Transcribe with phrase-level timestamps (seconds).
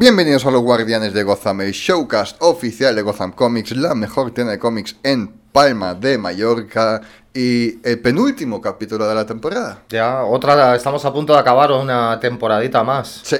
[0.00, 4.52] Bienvenidos a los Guardianes de Gotham, el showcast oficial de Gotham Comics, la mejor tienda
[4.52, 7.02] de cómics en Palma de Mallorca
[7.34, 9.82] y el penúltimo capítulo de la temporada.
[9.90, 13.20] Ya, otra, estamos a punto de acabar una temporadita más.
[13.24, 13.36] Sí.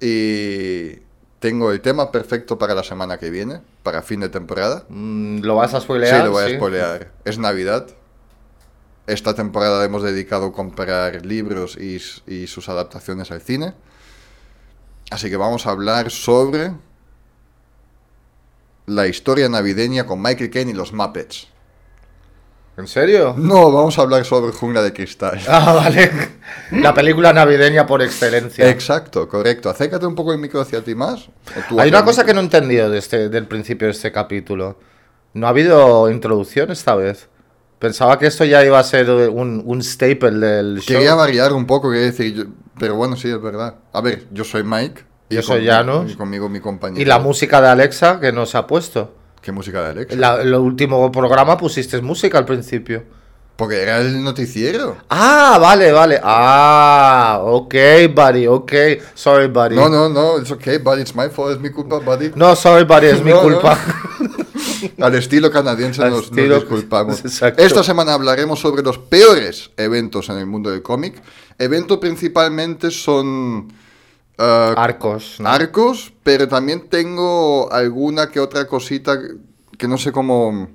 [0.00, 1.02] Y
[1.38, 4.84] tengo el tema perfecto para la semana que viene, para fin de temporada.
[4.88, 6.16] Mm, ¿Lo vas a spoilear?
[6.16, 7.10] Sí, lo voy a spoilear.
[7.26, 7.88] Es Navidad.
[9.06, 13.74] Esta temporada hemos dedicado a comprar libros y, y sus adaptaciones al cine.
[15.10, 16.72] Así que vamos a hablar sobre
[18.86, 21.48] la historia navideña con Michael Caine y los Muppets.
[22.76, 23.34] ¿En serio?
[23.38, 25.40] No, vamos a hablar sobre Jungla de Cristal.
[25.48, 26.10] Ah, vale.
[26.72, 28.68] La película navideña por excelencia.
[28.68, 29.70] Exacto, correcto.
[29.70, 31.28] Acércate un poco el micro hacia ti más.
[31.78, 34.78] Hay una cosa que no he entendido de este, del principio de este capítulo.
[35.34, 37.28] No ha habido introducción esta vez.
[37.78, 40.96] Pensaba que esto ya iba a ser un, un staple del show.
[40.96, 43.76] Quería variar un poco, quería decir, pero bueno, sí, es verdad.
[43.92, 45.04] A ver, yo soy Mike.
[45.28, 46.10] Y yo soy Janos.
[46.10, 47.00] Y conmigo mi compañero.
[47.00, 49.14] ¿Y la música de Alexa que nos ha puesto?
[49.40, 50.40] ¿Qué música de Alexa?
[50.42, 53.04] el último programa pusiste música al principio.
[53.56, 54.96] Porque era el noticiero.
[55.08, 56.20] Ah, vale, vale.
[56.24, 57.74] Ah, ok,
[58.12, 58.72] buddy, ok.
[59.14, 59.76] Sorry, buddy.
[59.76, 62.32] No, no, no, es ok, buddy, it's my fault, es mi culpa, buddy.
[62.34, 63.78] No, sorry, buddy, es mi culpa.
[65.00, 67.24] Al estilo canadiense nos, disculpamos.
[67.24, 71.20] Esta semana hablaremos sobre los peores eventos en el mundo del cómic.
[71.58, 73.72] Eventos principalmente son...
[74.36, 75.36] Uh, arcos.
[75.44, 79.18] Arcos, pero también tengo alguna que otra cosita
[79.78, 80.68] que no sé cómo...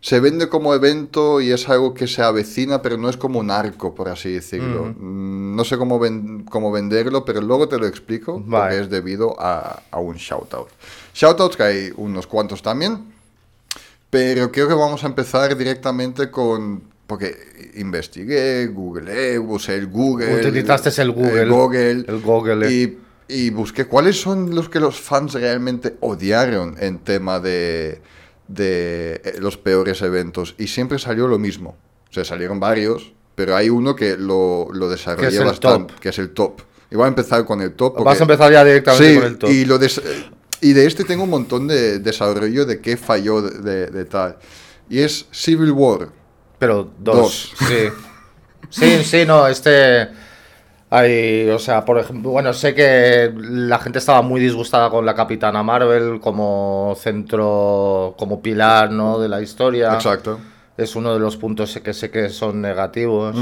[0.00, 3.50] Se vende como evento y es algo que se avecina, pero no es como un
[3.50, 4.94] arco, por así decirlo.
[4.96, 6.00] No sé cómo,
[6.48, 10.68] cómo venderlo, pero luego te lo explico, porque es debido a, a un shoutout.
[11.14, 13.17] Shoutouts que hay unos cuantos también.
[14.10, 16.82] Pero creo que vamos a empezar directamente con...
[17.06, 20.36] Porque investigué, googleé, usé el Google.
[20.36, 21.42] Utilizaste el Google.
[21.42, 22.04] El Google.
[22.06, 22.70] El Google.
[22.70, 28.02] Y, y, busqué cuáles son los que los fans realmente odiaron en tema de,
[28.46, 30.54] de eh, los peores eventos.
[30.58, 31.76] Y siempre salió lo mismo.
[32.10, 36.60] O sea, salieron varios, pero hay uno que lo, lo bastante, que es el top.
[36.90, 38.02] Y voy a empezar con el top.
[38.02, 39.50] Vas a empezar ya directamente con el top.
[39.50, 40.00] Y lo des
[40.60, 44.36] y de este tengo un montón de desarrollo de qué falló de, tal.
[44.88, 46.08] Y es Civil War.
[46.58, 47.52] Pero dos.
[47.58, 47.88] Sí.
[48.70, 50.08] sí, sí, no, este...
[50.90, 55.14] Hay, o sea, por ejemplo, bueno, sé que la gente estaba muy disgustada con la
[55.14, 59.18] Capitana Marvel como centro, como pilar, ¿no?
[59.18, 59.92] De la historia.
[59.92, 60.40] Exacto.
[60.78, 63.36] Es uno de los puntos que sé que son negativos.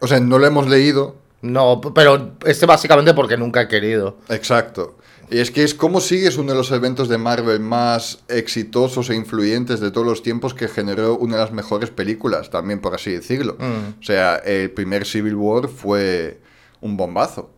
[0.00, 1.16] O sea, no lo hemos leído.
[1.40, 4.18] No, pero este básicamente porque nunca he querido.
[4.28, 4.96] Exacto.
[5.30, 9.16] Y es que es como sigues uno de los eventos de Marvel más exitosos e
[9.16, 13.10] influyentes de todos los tiempos que generó una de las mejores películas, también por así
[13.10, 13.56] decirlo.
[13.58, 14.00] Mm.
[14.00, 16.40] O sea, el primer Civil War fue
[16.80, 17.50] un bombazo.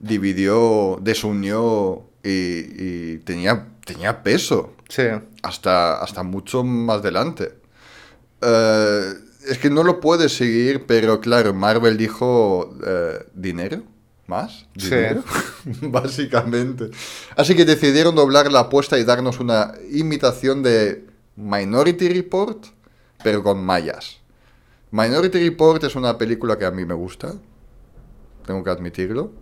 [0.00, 4.72] Dividió, desunió y, tenía, tenía peso.
[4.88, 5.02] Sí.
[5.42, 7.52] Hasta, hasta mucho más adelante.
[8.40, 9.12] Eh,
[9.48, 13.82] es que no lo puedes seguir, pero claro, Marvel dijo eh, dinero
[14.30, 15.24] más dinero,
[15.82, 16.90] básicamente.
[17.36, 21.04] Así que decidieron doblar la apuesta y darnos una imitación de
[21.34, 22.64] Minority Report,
[23.24, 24.18] pero con mayas.
[24.92, 27.34] Minority Report es una película que a mí me gusta,
[28.46, 29.32] tengo que admitirlo.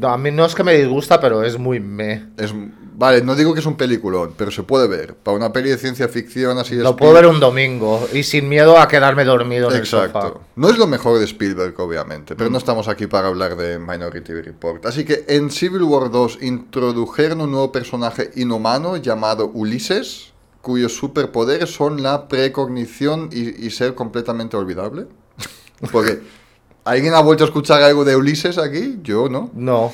[0.00, 2.28] A mí no es que me disgusta, pero es muy me.
[2.36, 2.54] Es,
[2.94, 5.14] vale, no digo que es un peliculón, pero se puede ver.
[5.14, 8.78] Para una peli de ciencia ficción así Lo puedo ver un domingo y sin miedo
[8.78, 10.18] a quedarme dormido en Exacto.
[10.18, 10.40] el sofá.
[10.56, 12.58] No es lo mejor de Spielberg, obviamente, pero no mm.
[12.58, 14.86] estamos aquí para hablar de Minority Report.
[14.86, 20.32] Así que en Civil War 2 introdujeron un nuevo personaje inhumano llamado Ulises,
[20.62, 25.06] cuyos superpoderes son la precognición y, y ser completamente olvidable.
[25.92, 26.41] Porque...
[26.84, 28.98] ¿Alguien ha vuelto a escuchar algo de Ulises aquí?
[29.02, 29.50] Yo, ¿no?
[29.54, 29.92] No.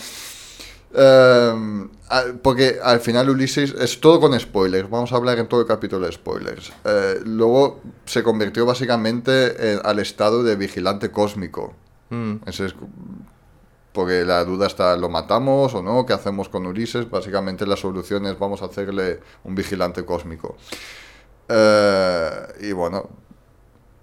[0.94, 1.90] Em,
[2.42, 4.88] porque al final Ulises es todo con spoilers.
[4.88, 6.72] Vamos a hablar en todo el capítulo de spoilers.
[6.84, 11.74] Eh, luego se convirtió básicamente al estado de vigilante cósmico.
[12.10, 12.36] Mm.
[13.92, 16.06] porque la duda está, ¿lo matamos o no?
[16.06, 17.10] ¿Qué hacemos con Ulises?
[17.10, 20.56] Básicamente la solución es vamos a hacerle un vigilante cósmico.
[21.48, 22.30] Eh,
[22.60, 23.10] y bueno,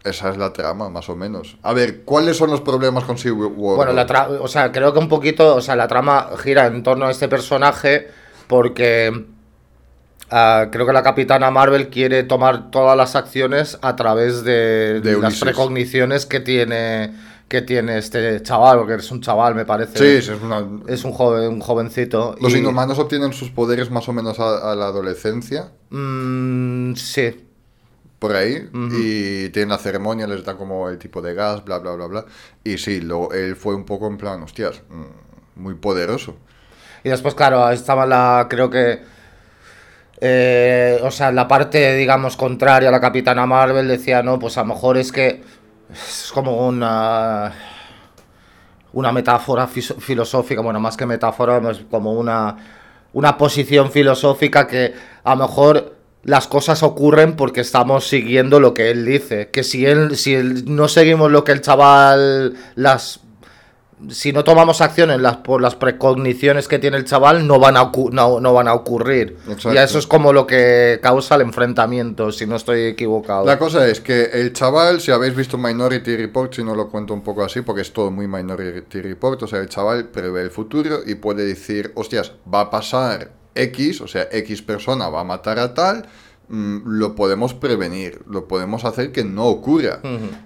[0.05, 1.57] esa es la trama, más o menos.
[1.63, 3.75] A ver, ¿cuáles son los problemas con War?
[3.75, 6.83] Bueno, la trama, o sea, creo que un poquito, o sea, la trama gira en
[6.83, 8.07] torno a este personaje
[8.47, 9.25] porque
[10.29, 15.39] ah, creo que la Capitana Marvel quiere tomar todas las acciones a través de, las
[15.39, 17.11] precogniciones que tiene
[17.47, 19.99] que tiene este chaval, porque es un chaval, me parece.
[19.99, 20.31] Sí, es,
[20.87, 22.35] es un joven, un jovencito.
[22.41, 25.69] ¿Los inhumanos obtienen sus poderes más o menos a, la adolescencia?
[25.91, 27.44] Mm, sí
[28.19, 31.93] por ahí y tienen la ceremonia, les da como el tipo de gas, bla, bla,
[31.93, 32.25] bla, bla.
[32.63, 36.35] Y sí, lo, él fue un poco en plan, hostias, mm, muy poderoso.
[37.03, 38.99] Y después, claro, estaba la, creo que,
[40.21, 44.61] eh, o sea, la parte, digamos, contraria a la Capitana Marvel decía, no, pues a
[44.61, 45.43] lo mejor es que
[45.91, 47.53] es como una
[48.95, 52.55] una metáfora filosófica, bueno, más que metáfora, es como una,
[53.11, 55.94] una posición filosófica que a lo mejor
[56.25, 59.49] las cosas ocurren porque estamos siguiendo lo que él dice.
[59.51, 60.35] Que si él, si
[60.65, 63.21] no seguimos lo que el chaval las
[64.09, 67.91] si no tomamos acciones las, por las precogniciones que tiene el chaval, no van a,
[68.11, 69.37] no, van a ocurrir.
[69.71, 73.45] Y eso es como lo que causa el enfrentamiento, si no estoy equivocado.
[73.45, 77.13] La cosa es que el chaval, si habéis visto Minority Report, si no lo cuento
[77.13, 80.51] un poco así, porque es todo muy Minority Report, o sea, el chaval prevé el
[80.51, 85.23] futuro y puede decir, hostias, va a pasar X, o sea, X persona va a
[85.23, 86.07] matar a tal,
[86.47, 89.99] Mm, lo podemos prevenir, lo podemos hacer que no ocurra.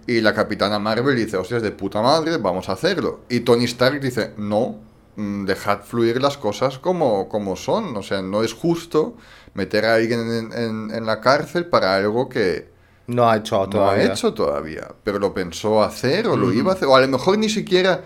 [0.08, 3.22] Y la capitana Marvel dice, hostias, de puta madre, vamos a hacerlo.
[3.30, 4.78] Y Tony Stark dice, no,
[5.18, 7.98] mm, dejad fluir las cosas como, como son.
[7.98, 9.16] O sea, no es justo
[9.54, 12.70] meter a alguien en, la cárcel para algo que...
[13.08, 14.04] No ha hecho todavía.
[14.04, 16.88] No ha hecho todavía, pero lo pensó hacer o lo iba a hacer.
[16.88, 18.04] O a lo mejor ni siquiera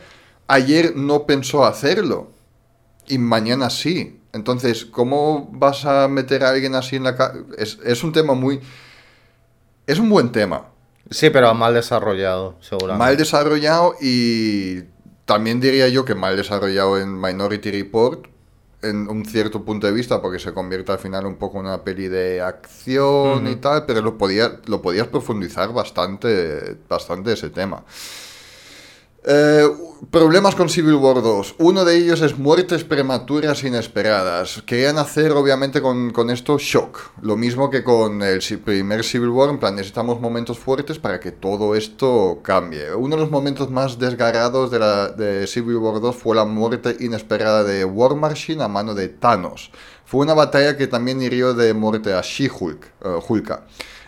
[0.47, 2.29] ayer no pensó hacerlo
[3.07, 4.19] y mañana sí.
[4.33, 7.45] Entonces, ¿cómo vas a meter a alguien así en la cárcel?
[7.57, 8.59] Es, un tema muy...
[9.85, 10.65] Es un buen tema.
[11.09, 12.97] Sí, pero mal desarrollado, seguramente.
[12.97, 14.81] Mal desarrollado y
[15.25, 18.25] también diría yo que mal desarrollado en Minority Report,
[18.81, 21.83] en un cierto punto de vista, porque se convierte al final un poco en una
[21.83, 27.83] peli de acción y tal, pero lo, podía, lo podías profundizar bastante, bastante ese tema.
[29.25, 29.69] Eh,
[30.11, 31.55] problemas con Civil War 2.
[31.59, 34.61] Uno de ellos es muertes prematuras inesperadas.
[34.65, 36.99] Querían hacer, obviamente, con, esto shock.
[37.21, 39.49] Lo mismo que con el primer Civil War.
[39.49, 42.93] En plan, necesitamos momentos fuertes para que todo esto cambie.
[42.93, 46.97] Uno de los momentos más desgarrados de, la, de Civil War 2 fue la muerte
[46.99, 49.71] inesperada de War Machine a mano de Thanos.
[50.05, 52.91] Fue una batalla que también hirió de muerte a She-Hulk.
[53.05, 53.21] Uh,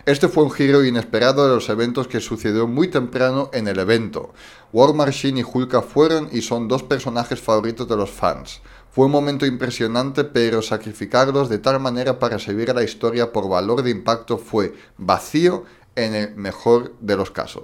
[0.05, 4.33] este fue un giro inesperado de los eventos que sucedió muy temprano en el evento.
[4.71, 8.61] War Machine y Hulka fueron y son dos personajes favoritos de los fans.
[8.91, 13.49] Fue un momento impresionante, pero sacrificarlos de tal manera para servir a la historia por
[13.49, 15.65] valor de impacto fue vacío
[15.95, 17.63] en el mejor de los casos.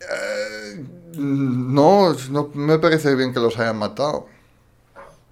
[0.00, 0.84] Eh,
[1.16, 4.26] no, no me parece bien que los hayan matado.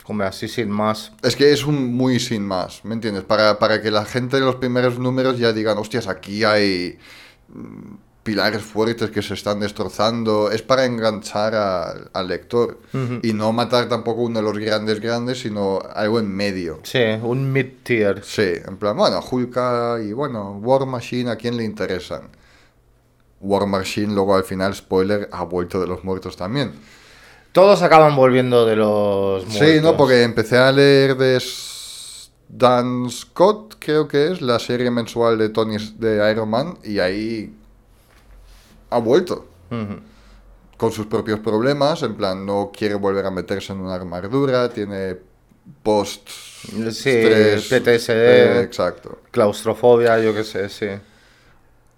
[0.04, 1.12] Como así sin más.
[1.22, 3.24] Es que es un muy sin más, ¿me entiendes?
[3.24, 6.98] Para, para que la gente de los primeros números ya digan, hostias, aquí hay
[7.48, 10.50] mm, pilares fuertes que se están destrozando.
[10.50, 11.54] Es para enganchar
[12.12, 12.80] al lector
[13.22, 16.80] y no matar tampoco uno de los grandes grandes, sino algo en medio.
[16.82, 18.24] Sí, un mid-tier.
[18.24, 22.28] Sí, en plan, bueno, Hulka y bueno, War Machine, ¿a quién le interesan?
[23.40, 26.72] War Machine luego al final, spoiler, ha vuelto de los muertos también.
[27.54, 29.68] Todos acaban volviendo de los muertos.
[29.68, 31.40] Sí, no, porque empecé a leer de
[32.48, 37.54] Dan Scott, creo que es, la serie mensual de Tony de Iron Man, y ahí
[38.90, 39.46] ha vuelto.
[40.76, 45.16] Con sus propios problemas, en plan, no quiere volver a meterse en una armadura, tiene
[45.84, 47.22] post sí,
[47.70, 49.20] PTSD, eh, exacto.
[49.30, 50.88] claustrofobia, yo qué sé, sí.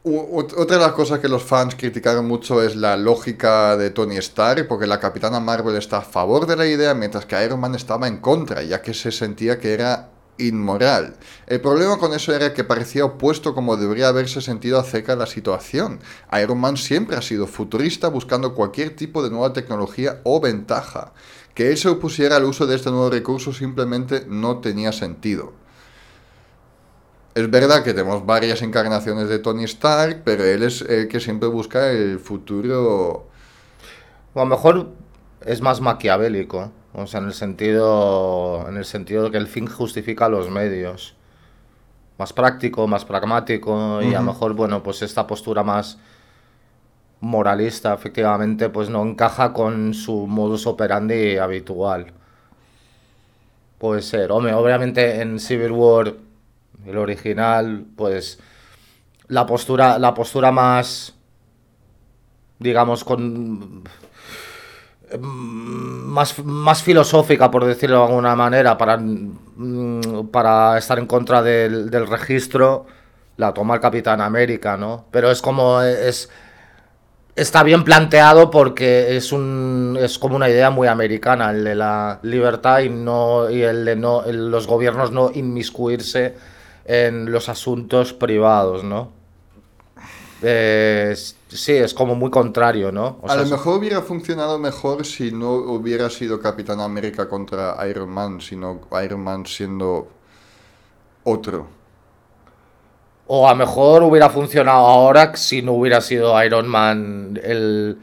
[0.09, 4.69] Otra de las cosas que los fans criticaron mucho es la lógica de Tony Stark,
[4.69, 8.07] porque la Capitana Marvel está a favor de la idea, mientras que Iron Man estaba
[8.07, 11.17] en contra, ya que se sentía que era inmoral.
[11.49, 15.27] El problema con eso era que parecía opuesto como debería haberse sentido acerca de la
[15.27, 15.99] situación.
[16.41, 21.15] Iron Man siempre ha sido futurista buscando cualquier tipo de nueva tecnología o ventaja.
[21.53, 25.66] Que él se opusiera al uso de este nuevo recurso simplemente no tenía sentido.
[27.37, 31.51] Es verdad que tenemos varias encarnaciones de Tony Stark, pero él es el que siempre
[31.51, 33.27] busca el futuro.
[34.33, 34.89] O a lo mejor
[35.45, 36.73] es más maquiavélico.
[36.95, 38.67] O sea, en el sentido.
[38.67, 41.15] En el sentido de que el fin justifica los medios.
[42.17, 44.01] Más práctico, más pragmático.
[44.01, 45.99] Y a lo mejor, bueno, pues esta postura más
[47.21, 52.15] moralista, efectivamente, pues no encaja con su modus operandi habitual.
[53.77, 54.33] Puede ser.
[54.33, 56.15] Hombre, obviamente en Civil War
[56.87, 58.39] el original, pues
[59.29, 61.15] la postura, la postura más,
[62.59, 63.85] digamos, con
[65.21, 71.91] más, más filosófica, por decirlo de alguna manera, para, mm, para estar en contra del,
[71.91, 72.87] del registro,
[73.37, 75.07] la toma el Capitán América, ¿no?
[75.11, 76.31] Pero es como, es,
[77.37, 82.19] está bien planteado porque es un es como una idea muy americana el de la
[82.23, 86.35] libertad y no y el de no los gobiernos no inmiscuirse
[86.87, 89.15] en los asuntos privados, ¿no?
[91.49, 93.19] sí, es como muy contrario, ¿no?
[93.27, 98.41] a lo mejor hubiera funcionado mejor si no hubiera sido Capitán América contra Iron Man,
[98.41, 100.09] sino Iron Man siendo
[101.25, 101.67] otro.
[103.29, 107.99] O a lo mejor hubiera funcionado ahora si no hubiera sido Iron Man el,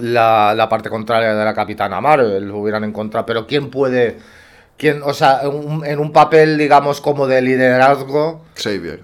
[0.00, 3.26] la, parte contraria de la Capitana Marvel, hubieran encontrado.
[3.26, 4.18] Pero ¿quién puede...?
[4.78, 8.44] Quién, o sea, en un papel, digamos, como de liderazgo...
[8.54, 9.02] Xavier.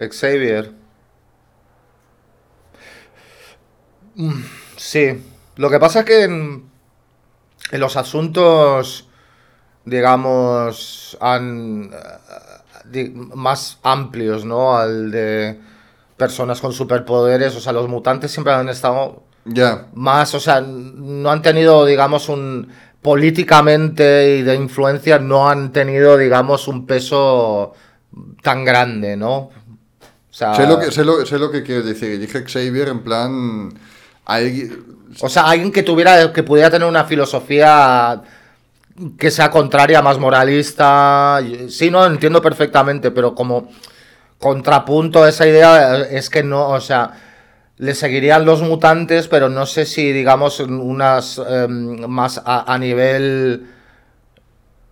[0.00, 0.72] Xavier.
[4.14, 4.42] Mm,
[4.76, 5.22] sí.
[5.56, 6.70] Lo que pasa es que en,
[7.70, 9.08] en los asuntos,
[9.84, 11.90] digamos, han,
[13.34, 14.76] más amplios, ¿no?
[14.76, 15.60] Al de
[16.16, 21.30] personas con superpoderes, o sea, los mutantes siempre han estado ya más, o sea, no
[21.30, 22.68] han tenido, digamos, un
[23.02, 27.74] políticamente y de influencia no han tenido, digamos, un peso
[28.42, 29.36] tan grande, ¿no?
[29.36, 32.18] O sea, sé, lo que, sé, lo, sé lo que quieres decir.
[32.18, 33.72] Dije Xavier en plan...
[35.20, 38.22] O sea, alguien que tuviera, que pudiera tener una filosofía
[39.18, 41.40] que sea contraria, más moralista.
[41.68, 43.68] Sí, no, entiendo perfectamente, pero como
[44.38, 47.12] contrapunto a esa idea es que no, o sea,
[47.82, 53.66] le seguirían los mutantes, pero no sé si, digamos, unas em, más a, nivel,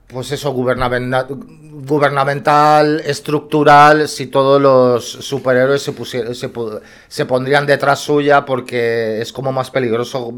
[0.09, 6.51] pues eso, gubernamental, estructural, si todos los superhéroes se, se,
[7.07, 10.35] se pondrían detrás suya porque es como más peligroso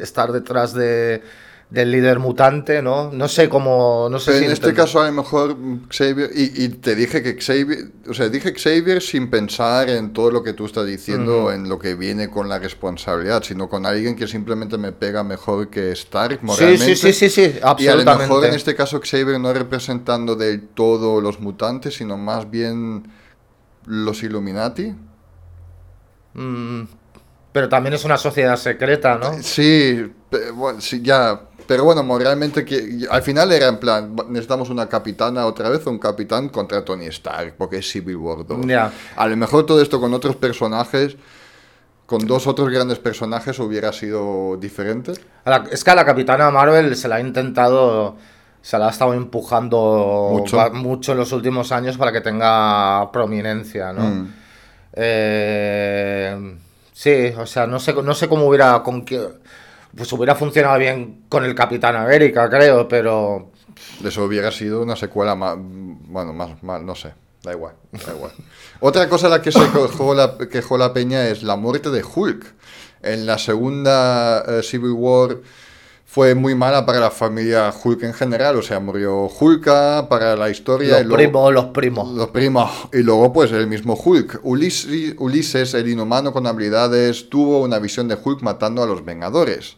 [0.00, 1.22] estar detrás de
[1.68, 3.10] del líder mutante, ¿no?
[3.12, 4.08] No sé cómo...
[4.08, 5.56] No sé en este caso a lo mejor
[5.90, 6.30] Xavier...
[6.32, 7.90] Y, te dije que Xavier...
[8.08, 11.78] O sea, dije Xavier sin pensar en todo lo que tú estás diciendo, en lo
[11.78, 16.38] que viene con la responsabilidad, sino con alguien que simplemente me pega mejor que Stark
[16.42, 16.84] moralmente.
[16.84, 17.84] Sí, sí, sí, sí, sí, absolutamente.
[17.84, 22.16] Y a lo mejor en este caso Xavier no representando del todo los mutantes, sino
[22.16, 23.10] más bien
[23.86, 24.94] los Illuminati.
[26.34, 26.82] Mm,
[27.50, 29.42] pero también es una sociedad secreta, ¿no?
[29.42, 30.12] Sí,
[30.54, 35.46] bueno, sí ya pero bueno, moralmente que al final era en plan, necesitamos una capitana
[35.46, 38.66] otra vez, un capitán contra Tony Stark, porque es Civil War 2.
[39.16, 41.16] A lo mejor todo esto con otros personajes,
[42.06, 45.12] con dos otros grandes personajes hubiera sido diferente.
[45.70, 48.16] es que a la capitana Marvel se la ha intentado,
[48.62, 54.02] se la ha estado empujando mucho, en los últimos años para que tenga prominencia, ¿no?
[54.02, 54.32] Mm.
[54.92, 56.56] Eh,
[56.92, 58.82] sí, o sea, no sé, no sé cómo hubiera...
[58.82, 59.04] Con
[59.96, 63.50] pues hubiera funcionado bien con el Capitán América, creo, pero...
[64.04, 67.12] Eso hubiera sido una secuela más, bueno, más, mal, no sé,
[67.42, 68.32] da igual, da igual.
[68.80, 72.04] Otra cosa a la que se quejó la, quejó la peña es la muerte de
[72.04, 72.54] Hulk.
[73.02, 75.38] En la segunda eh, Civil War
[76.04, 79.64] fue muy mala para la familia Hulk en general, o sea, murió Hulk
[80.08, 81.02] para la historia.
[81.02, 82.14] Los primos, los primos.
[82.14, 82.70] Los primos.
[82.92, 84.40] Y luego, pues, el mismo Hulk.
[84.42, 89.76] Ulises, Ulises, el inhumano con habilidades, tuvo una visión de Hulk matando a los Vengadores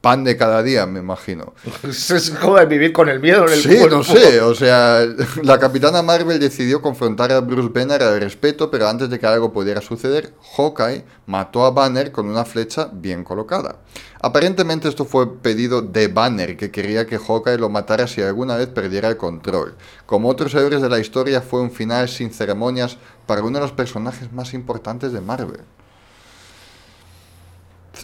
[0.00, 1.52] pan de cada día, me imagino.
[1.82, 5.04] Es como vivir con el miedo en el Sí, no sé, o sea,
[5.42, 9.52] la capitana Marvel decidió confrontar a Bruce Banner al respeto, pero antes de que algo
[9.52, 13.76] pudiera suceder, Hawkeye mató a Banner con una flecha bien colocada.
[14.22, 18.68] Aparentemente esto fue pedido de Banner, que quería que Hawkeye lo matara si alguna vez
[18.68, 19.76] perdiera el control.
[20.06, 23.72] Como otros héroes de la historia, fue un final sin ceremonias para uno de los
[23.72, 25.60] personajes más importantes de Marvel.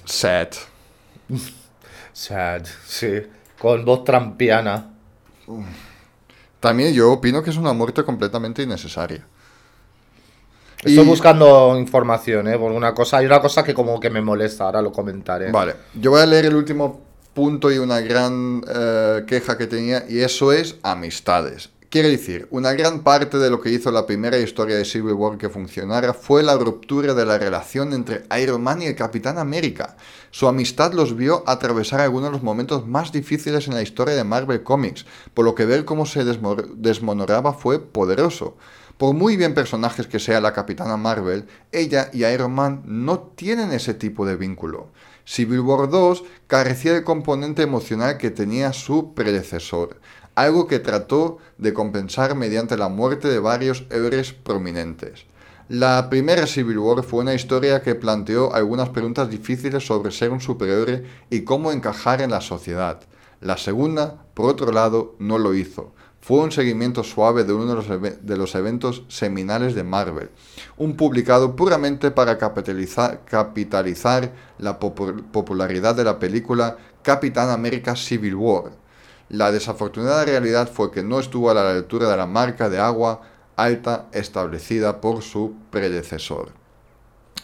[0.05, 0.49] Sad.
[2.17, 3.25] Sad, sí.
[3.61, 4.91] Con voz trampiana.
[6.61, 9.23] También yo opino que es una muerte completamente innecesaria.
[10.83, 12.57] Estoy buscando información, ¿eh?
[12.57, 15.51] Por una cosa, hay una cosa que como que me molesta, ahora lo comentaré.
[15.53, 17.03] Vale, yo voy a leer el último
[17.35, 21.69] punto y una gran eh, queja que tenía, y eso es amistades.
[21.89, 25.39] Quiere decir, una gran parte de lo que hizo la primera historia de Civil War
[25.39, 29.97] que funcionara fue la ruptura de la relación entre Iron Man y el Capitán América.
[30.33, 34.25] Su amistad los vio atravesar algunos de los momentos más difíciles en la historia de
[34.25, 38.57] Marvel Comics, por lo que ver cómo se desmonoraba fue poderoso.
[38.99, 43.71] Por muy bien personajes que sea la Capitana Marvel, ella y Iron Man no tienen
[43.71, 44.89] ese tipo de vínculo.
[45.25, 50.01] Civil War 2 carecía del componente emocional que tenía su predecesor
[50.37, 55.27] algo que trató de compensar mediante la muerte de varios héroes prominentes.
[55.69, 60.41] La primera Civil War fue una historia que planteó algunas preguntas difíciles sobre ser un
[60.41, 63.01] superhéroe y cómo encajar en la sociedad.
[63.41, 65.93] La segunda, por otro lado, no lo hizo.
[66.21, 70.31] Fue un seguimiento suave de uno de los, eventos seminales de Marvel,
[70.77, 78.86] un publicado puramente para capitalizar, capitalizar la popularidad de la película Capitán América Civil War,
[79.29, 83.23] la desafortunada realidad fue que no estuvo a la altura de la marca de agua
[83.57, 86.53] alta establecida por su predecesor.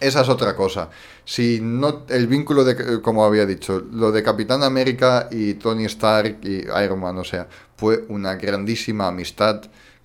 [0.00, 0.90] Esa es otra cosa.
[1.24, 6.38] Si no, el vínculo de, como había dicho, lo de Capitán América y Tony Stark
[6.42, 9.62] y Iron Man, o sea, fue una grandísima amistad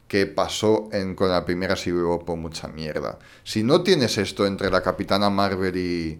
[0.08, 3.18] que pasó en, con la primera Civil War por mucha mierda.
[3.44, 6.20] Si no tienes esto entre la Capitana Marvel y,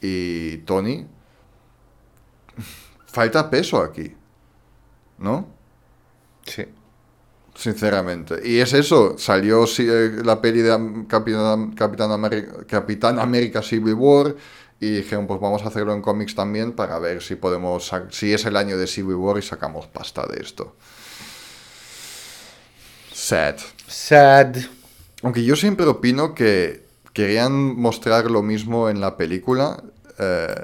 [0.00, 1.06] y Tony,
[3.06, 4.14] falta peso aquí.
[5.20, 5.46] ¿No?
[6.44, 6.64] Sí.
[7.54, 8.40] Sinceramente.
[8.44, 9.66] Y es eso, salió
[10.24, 14.34] la peli de Capitán, Capitán, América, Capitán América Civil War
[14.80, 18.46] y dijeron, pues vamos a hacerlo en cómics también para ver si podemos, si es
[18.46, 20.74] el año de Civil War y sacamos pasta de esto.
[23.12, 23.56] Sad.
[23.86, 24.56] Sad.
[25.22, 29.82] Aunque yo siempre opino que querían mostrar lo mismo en la película,
[30.18, 30.54] eh,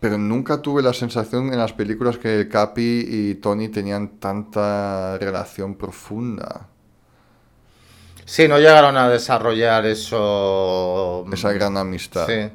[0.00, 5.74] pero nunca tuve la sensación en las películas que Capi y Tony tenían tanta relación
[5.74, 6.68] profunda.
[8.24, 11.26] Sí, no llegaron a desarrollar eso.
[11.30, 12.26] Esa gran amistad.
[12.26, 12.50] Sí.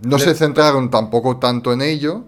[0.00, 2.24] No se centraron tampoco tanto en ello.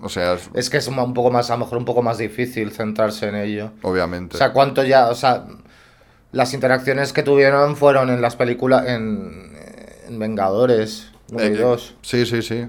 [0.00, 0.38] O sea.
[0.54, 0.70] Es...
[0.70, 3.70] que es un poco más, a lo mejor un poco más difícil centrarse en ello.
[3.82, 4.36] Obviamente.
[4.36, 5.08] O sea, cuánto ya.
[5.08, 5.44] O sea,
[6.32, 8.88] las interacciones que tuvieron fueron en las películas.
[8.88, 9.52] En,
[10.08, 11.90] en Vengadores 1 y 2.
[11.90, 12.66] Eh, sí, sí, sí.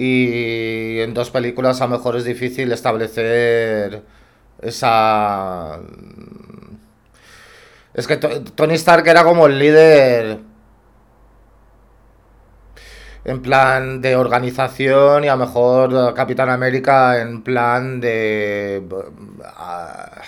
[0.00, 4.04] Y en dos películas a lo mejor es difícil establecer
[4.62, 5.80] esa...
[7.94, 10.38] Es que Tony Stark era como el líder
[13.24, 18.86] en plan de organización y a lo mejor Capitán América en plan de
[19.44, 20.22] ah,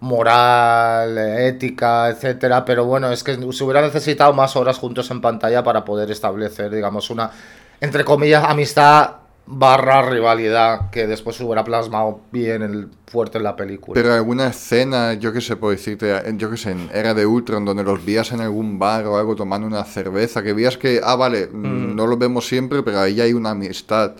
[0.00, 5.62] moral, ética, etcétera, pero bueno, es que se hubiera necesitado más horas juntos en pantalla
[5.64, 7.30] para poder establecer, digamos, una
[7.80, 9.18] entre comillas, amistad
[9.50, 13.94] barra rivalidad que después se hubiera plasmado bien el fuerte en la película.
[13.94, 17.64] Pero alguna escena, yo que sé, puedo decirte, yo que sé, en Era de Ultron,
[17.64, 21.16] donde los vías en algún bar o algo tomando una cerveza, que vías que, ah,
[21.16, 21.96] vale, mm.
[21.96, 24.12] no lo vemos siempre, pero ahí hay una amistad.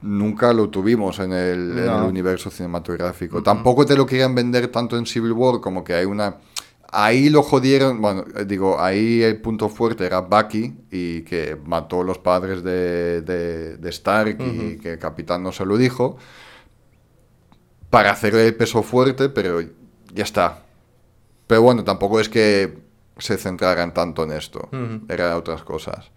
[0.00, 3.42] Nunca lo tuvimos en el, en el universo cinematográfico.
[3.42, 6.36] Tampoco te lo querían vender tanto en Civil War como que hay una
[6.90, 12.00] Ahí lo jodieron, bueno, eh, digo, ahí el punto fuerte era Bucky y que mató
[12.00, 16.16] a los padres de, de, Stark y que el capitán no se lo dijo
[17.90, 20.64] para hacerle el peso fuerte, pero ya está.
[21.46, 22.78] Pero bueno, tampoco es que
[23.18, 24.68] se centraran tanto en esto,
[25.08, 26.10] eran otras cosas.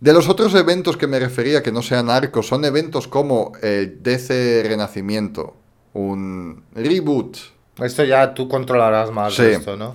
[0.00, 4.02] De los otros eventos que me refería que no sean arcos, son eventos como el
[4.02, 5.56] DC Renacimiento,
[5.92, 7.36] un reboot
[7.78, 9.92] esto ya tú controlarás más esto, ¿no?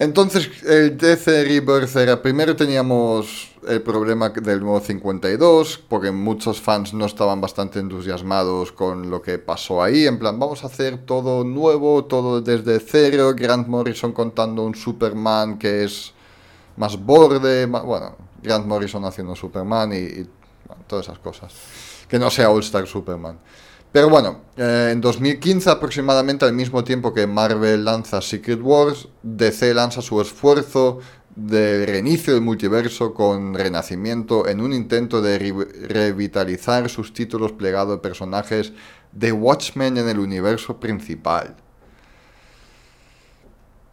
[0.00, 6.94] Entonces, el DC Rebirth era, primero teníamos el problema del nuevo 52, porque muchos fans
[6.94, 11.42] no estaban bastante entusiasmados con lo que pasó ahí, en plan, vamos a hacer todo
[11.42, 16.12] nuevo, todo desde cero, Grant Morrison contando un Superman que es
[16.76, 20.26] más borde, bueno, Grant Morrison haciendo Superman y,
[20.86, 21.52] todas esas cosas,
[22.08, 23.36] que no sea All Star Superman.
[23.98, 29.74] Pero bueno, eh, en 2015 aproximadamente, al mismo tiempo que Marvel lanza Secret Wars, DC
[29.74, 31.00] lanza su esfuerzo
[31.34, 35.40] de reinicio del multiverso con Renacimiento en un intento de
[35.88, 38.72] revitalizar sus títulos plegados de personajes
[39.10, 41.56] de Watchmen en el universo principal.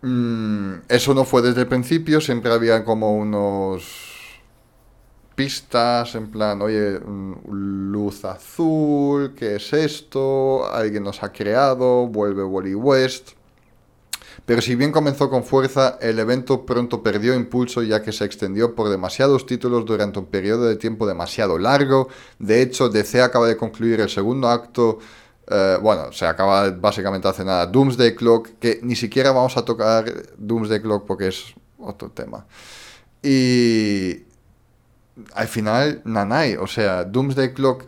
[0.03, 4.04] Mm, eso no fue desde el principio, siempre había como unos
[5.35, 10.67] pistas en plan, oye, mm, luz azul, ¿qué es esto?
[10.71, 13.31] Alguien nos ha creado, vuelve Wally West.
[14.45, 18.75] Pero si bien comenzó con fuerza, el evento pronto perdió impulso ya que se extendió
[18.75, 22.09] por demasiados títulos durante un periodo de tiempo demasiado largo.
[22.37, 24.99] De hecho, DC acaba de concluir el segundo acto,
[25.47, 30.05] eh, bueno, se acaba básicamente hace nada, Doomsday Clock, que ni siquiera vamos a tocar
[30.37, 32.45] Doomsday Clock porque es otro tema.
[33.21, 34.23] Y,
[35.33, 37.85] al final, nanay, o sea, Doomsday Clock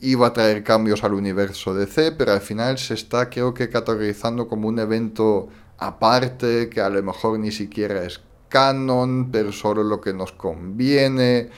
[0.00, 4.48] iba a traer cambios al universo DC, pero al final se está, creo que, categorizando
[4.48, 10.00] como un evento aparte, que a lo mejor ni siquiera es canon, pero solo lo
[10.00, 11.50] que nos conviene.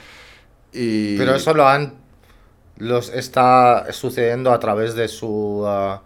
[0.71, 1.17] Y...
[1.17, 1.95] Pero eso lo han.
[2.77, 5.99] Los está sucediendo a través de su uh,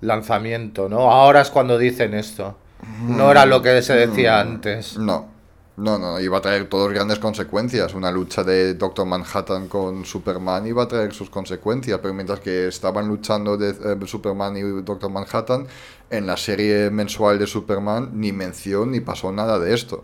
[0.00, 1.10] lanzamiento, ¿no?
[1.12, 2.56] Ahora es cuando dicen esto.
[3.02, 4.98] No era lo que se decía mm, antes.
[4.98, 5.37] No.
[5.78, 7.94] No, no, iba a traer todas grandes consecuencias.
[7.94, 12.66] Una lucha de Doctor Manhattan con Superman iba a traer sus consecuencias, pero mientras que
[12.66, 15.68] estaban luchando de eh, Superman y Doctor Manhattan,
[16.10, 20.02] en la serie mensual de Superman ni mención ni pasó nada de esto.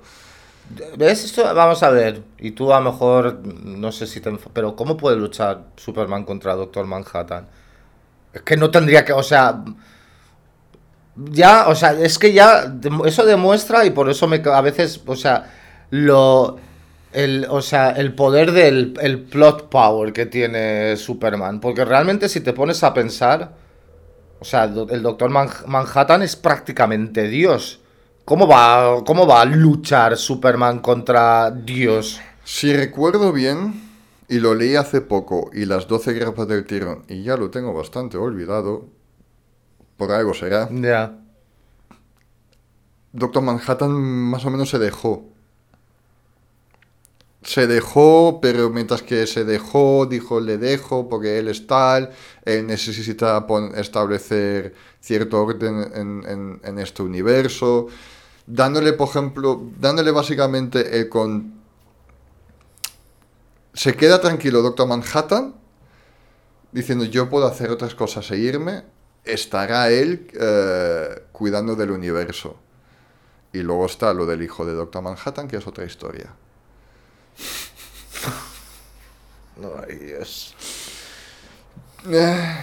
[0.97, 1.53] ¿Ves esto?
[1.53, 2.23] Vamos a ver.
[2.39, 4.31] Y tú a lo mejor, no sé si te...
[4.53, 7.49] Pero ¿cómo puede luchar Superman contra Doctor Manhattan?
[8.33, 9.13] Es que no tendría que...
[9.13, 9.65] O sea...
[11.17, 12.73] Ya, o sea, es que ya...
[13.05, 14.41] Eso demuestra y por eso me...
[14.45, 16.59] A veces, o sea lo.
[17.13, 21.61] El, o sea, el poder del el plot power que tiene Superman.
[21.61, 23.65] Porque realmente, si te pones a pensar.
[24.41, 27.81] O sea, el Doctor Manhattan es prácticamente Dios.
[28.25, 32.21] ¿Cómo va, ¿Cómo va a luchar Superman contra Dios?
[32.43, 33.89] Si recuerdo bien,
[34.29, 37.75] y lo leí hace poco, y las 12 grapas del tirón, y ya lo tengo
[37.75, 38.87] bastante olvidado,
[39.97, 40.69] por algo será.
[40.71, 41.19] Ya.
[43.13, 45.29] Doctor Manhattan más o menos se dejó.
[47.45, 52.11] Se dejó, pero mientras que se dejó, dijo le dejo porque él es tal,
[52.45, 57.89] él necesita establecer cierto orden en, en, este universo,
[58.47, 61.63] dándole, por ejemplo, dándole básicamente el con...
[63.75, 65.55] Se queda tranquilo Doctor Manhattan,
[66.73, 68.85] diciendo yo puedo hacer otras cosas e irme,
[69.25, 72.57] estará él eh, cuidando del universo.
[73.53, 76.35] Y luego está lo del hijo de Doctor Manhattan, que es otra historia.
[79.57, 80.55] No, Dios.
[82.11, 82.57] Eh,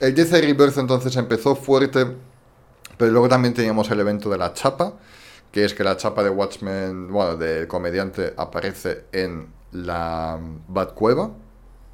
[0.00, 2.06] el DC Rebirth entonces empezó fuerte,
[2.96, 4.94] pero luego también teníamos el evento de la chapa,
[5.50, 11.32] que es que la chapa de Watchmen, bueno, del comediante aparece en la Batcueva.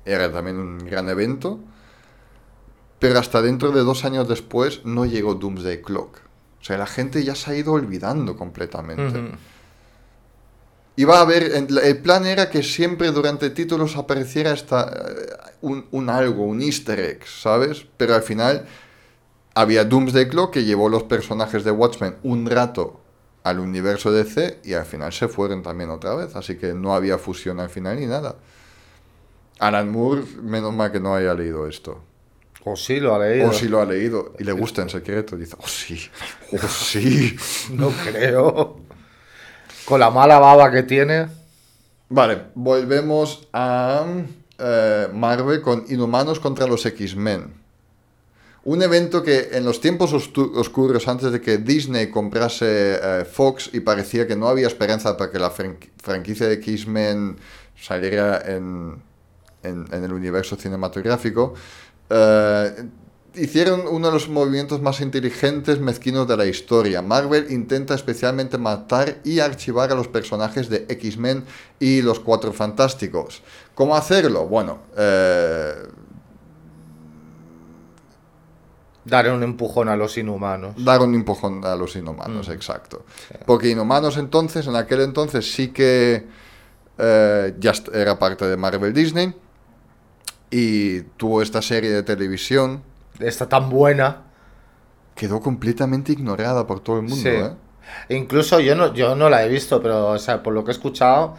[0.04, 1.60] Era también un gran evento.
[2.98, 6.18] Pero hasta dentro de dos años después no llegó Doomsday Clock.
[6.60, 9.36] O sea, la gente ya se ha ido olvidando completamente.
[10.96, 16.44] Iba a haber, el plan era que siempre durante títulos apareciera esta, eh, un, algo,
[16.44, 17.84] un easter egg, ¿sabes?
[17.96, 18.66] Pero al final
[19.54, 23.00] había Doomsday Clock que llevó los personajes de Watchmen un rato
[23.42, 27.18] al universo DC y al final se fueron también otra vez, así que no había
[27.18, 28.36] fusión al final ni nada.
[29.58, 32.02] Alan Moore, menos mal que no haya leído esto.
[32.64, 33.50] O sí lo ha leído.
[33.50, 35.36] O sí lo ha leído y le gusta en secreto.
[35.36, 36.00] Dice, oh sí,
[36.52, 37.36] oh sí.
[37.72, 38.76] no creo.
[39.84, 41.28] Con la mala baba que tiene.
[42.08, 44.04] Vale, volvemos a
[44.58, 47.64] eh, Marvel con Inhumanos contra los X-Men.
[48.64, 53.80] Un evento que en los tiempos oscuros, antes de que Disney comprase eh, Fox y
[53.80, 57.36] parecía que no había esperanza para que la franquicia de X-Men
[57.78, 59.02] saliera en,
[59.62, 61.52] en, el universo cinematográfico,
[62.08, 62.84] eh,
[63.36, 67.02] hicieron uno de los movimientos más inteligentes, mezquinos de la historia.
[67.02, 71.44] Marvel intenta especialmente matar y archivar a los personajes de X-Men
[71.80, 73.42] y los Cuatro Fantásticos.
[73.74, 74.46] ¿Cómo hacerlo?
[74.46, 75.74] Bueno, eh...
[79.04, 80.82] Dar un empujón a los inhumanos.
[80.82, 82.52] Dar un empujón a los inhumanos, mm.
[82.52, 83.04] exacto.
[83.44, 86.26] Porque inhumanos entonces, en aquel entonces sí que
[86.96, 89.34] eh, ya era parte de Marvel Disney
[90.50, 92.82] y tuvo esta serie de televisión.
[93.20, 94.22] Está tan buena.
[95.14, 97.52] Quedó completamente ignorada por todo el mundo, ¿eh?
[98.08, 100.74] Incluso yo no, yo no la he visto, pero, o sea, por lo que he
[100.74, 101.36] escuchado,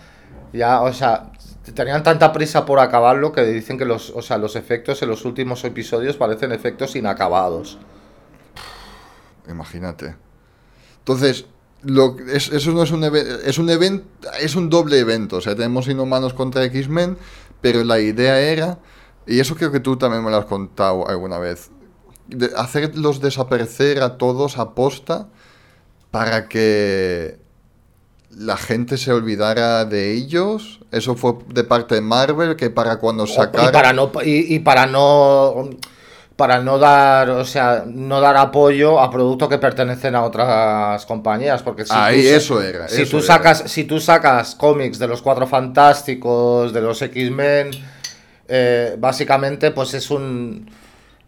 [0.53, 1.31] ya, o sea,
[1.73, 5.25] tenían tanta prisa por acabarlo que dicen que los, o sea, los efectos en los
[5.25, 7.77] últimos episodios parecen efectos inacabados.
[9.49, 10.15] Imagínate.
[10.99, 11.45] Entonces,
[11.83, 14.07] lo, es, eso no es un es un evento,
[14.39, 15.37] es un doble evento.
[15.37, 17.17] O sea, tenemos Inhumanos contra X-Men,
[17.61, 18.79] pero la idea era
[19.27, 21.71] y eso creo que tú también me lo has contado alguna vez.
[22.57, 25.27] hacerlos desaparecer a todos a posta
[26.11, 27.37] para que
[28.29, 30.81] la gente se olvidara de ellos.
[30.91, 33.69] Eso fue de parte de Marvel, que para cuando sacara...
[33.69, 34.11] Y para no...
[34.23, 35.69] Y, para no
[36.35, 41.63] para no dar, o sea, no dar apoyo a productos que pertenecen a otras compañías,
[41.63, 42.89] porque si Ahí, eso era.
[42.89, 47.71] Si tú sacas, si tú sacas cómics de los Cuatro Fantásticos, de los X-Men,
[48.47, 50.69] eh, básicamente pues es un...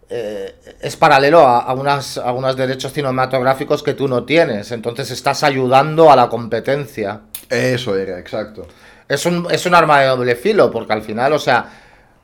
[0.10, 5.44] Eh, es paralelo a, unas, a unos derechos cinematográficos que tú no tienes, entonces estás
[5.44, 7.24] ayudando a la competencia.
[7.50, 8.68] Eso era, exacto.
[9.10, 11.66] Es un, es un arma de doble filo, porque al final, o sea,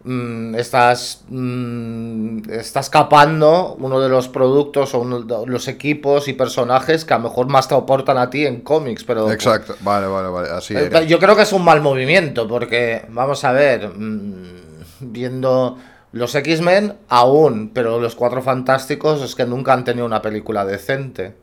[0.02, 6.34] mm, estás, mm, estás capando uno de los productos o uno de los equipos y
[6.34, 9.30] personajes que a lo mejor más te aportan a ti en cómics, pero...
[9.30, 13.44] Exacto, vale, vale, vale, así eh, Yo creo que es un mal movimiento, porque, vamos
[13.44, 13.90] a ver...
[13.90, 14.64] Mm,
[15.12, 15.78] viendo
[16.12, 21.36] los X-Men aún, pero los Cuatro Fantásticos es que nunca han tenido una película decente.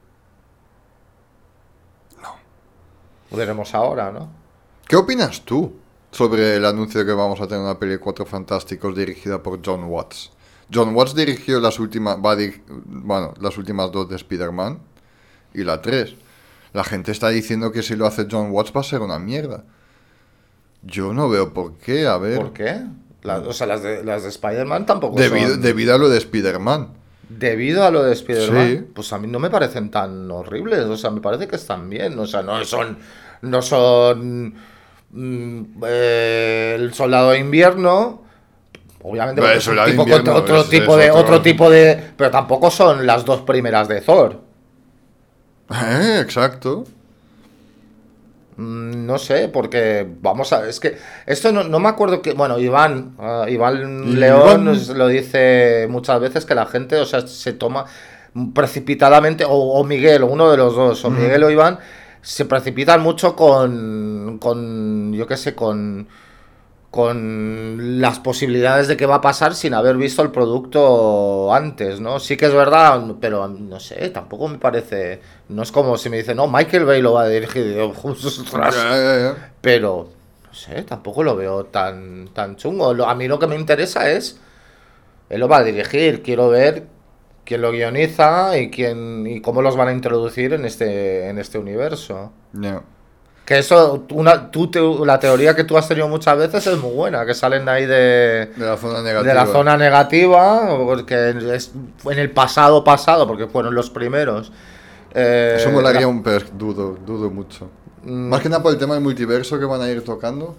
[2.22, 2.36] No.
[3.30, 4.30] Lo veremos ahora, ¿no?
[4.86, 5.74] ¿Qué opinas tú
[6.12, 9.60] sobre el anuncio de que vamos a tener una peli de Cuatro Fantásticos dirigida por
[9.64, 10.30] John Watts?
[10.72, 12.18] John Watts dirigió las últimas,
[12.86, 14.78] bueno, las últimas dos de Spider-Man
[15.52, 16.14] y la tres.
[16.72, 19.64] La gente está diciendo que si lo hace John Watts va a ser una mierda.
[20.82, 22.38] Yo no veo por qué, a ver.
[22.38, 22.86] ¿Por qué?
[23.24, 25.62] O sea, las de, las de Spider-Man tampoco debido, son...
[25.62, 26.88] Debido a lo de Spider-Man.
[27.28, 30.80] Debido a lo de Spider-Man, pues a mí no me parecen tan horribles.
[30.86, 32.18] O sea, me parece que están bien.
[32.18, 32.98] O sea, no son,
[33.42, 34.54] no son
[35.12, 38.22] mm, eh, el soldado de invierno.
[39.02, 39.40] Obviamente,
[39.92, 42.02] tipo- invierno otro, es- tipo es de, otro- otro tipo de.
[42.16, 44.40] Pero tampoco son las dos primeras de Thor.
[45.70, 46.84] Eh, exacto.
[48.60, 50.68] Mm, No sé, porque vamos a.
[50.68, 52.34] Es que esto no, no me acuerdo que.
[52.34, 54.20] Bueno, Iván, ah, Iván Iván.
[54.20, 57.86] León nos lo dice muchas veces que la gente, o sea, se toma
[58.54, 61.78] precipitadamente, o, o Miguel, o uno de los dos, o Miguel o Iván,
[62.22, 64.38] se precipitan mucho con.
[64.38, 66.06] con yo qué sé, con.
[66.90, 72.18] Con las posibilidades de que va a pasar sin haber visto el producto antes, ¿no?
[72.18, 75.20] Sí que es verdad, pero no sé, tampoco me parece...
[75.48, 77.76] No es como si me dicen, no, Michael Bay lo va a dirigir,
[79.60, 80.08] pero,
[80.44, 82.90] no sé, tampoco lo veo tan, tan chungo.
[83.04, 84.40] A mí lo que me interesa es,
[85.28, 86.86] él lo va a dirigir, quiero ver
[87.44, 91.58] quién lo guioniza y quién y cómo los van a introducir en este, en este
[91.58, 92.32] universo.
[92.52, 92.82] Ya.
[93.50, 96.92] Que eso, una, tú, te- la teoría que tú has tenido muchas veces es muy
[96.94, 99.22] buena, que salen ahí de, De la zona negativa.
[99.24, 101.72] de la zona negativa, porque es
[102.04, 104.52] en el pasado pasado, porque fueron los primeros.
[105.12, 107.68] Eh, Eso molaría la- un pero dudo, dudo mucho.
[108.04, 108.28] Mm.
[108.28, 110.54] Más que nada por el tema del multiverso que van a ir tocando.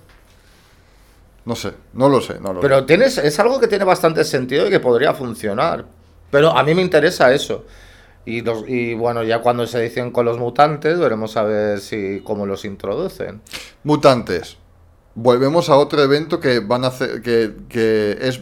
[1.46, 2.86] No sé, no lo sé, no lo Pero sé.
[2.88, 5.86] tienes, es algo que tiene bastante sentido y que podría funcionar.
[6.30, 7.64] Pero a mí me interesa eso.
[8.26, 12.46] Y, y bueno, ya cuando se dicen con los mutantes, veremos a ver si cómo
[12.46, 13.42] los introducen.
[13.84, 14.58] Mutantes.
[15.16, 17.22] Volvemos a otro evento que van a hacer.
[17.22, 18.42] que, que es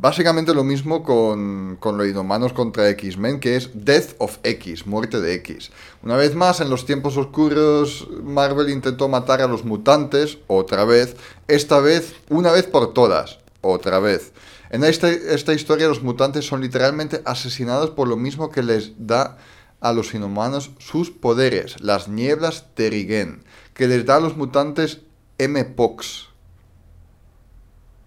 [0.00, 5.20] básicamente lo mismo con, con los inhumanos contra X-Men, que es Death of X, muerte
[5.20, 5.70] de X.
[6.02, 11.16] Una vez más, en los tiempos oscuros, Marvel intentó matar a los mutantes, otra vez.
[11.48, 14.32] Esta vez, una vez por todas, otra vez.
[14.70, 19.36] En esta, esta historia, los mutantes son literalmente asesinados por lo mismo que les da
[19.80, 25.00] a los inhumanos sus poderes, las nieblas Terrigen, que les da a los mutantes
[25.38, 26.28] M-Pox,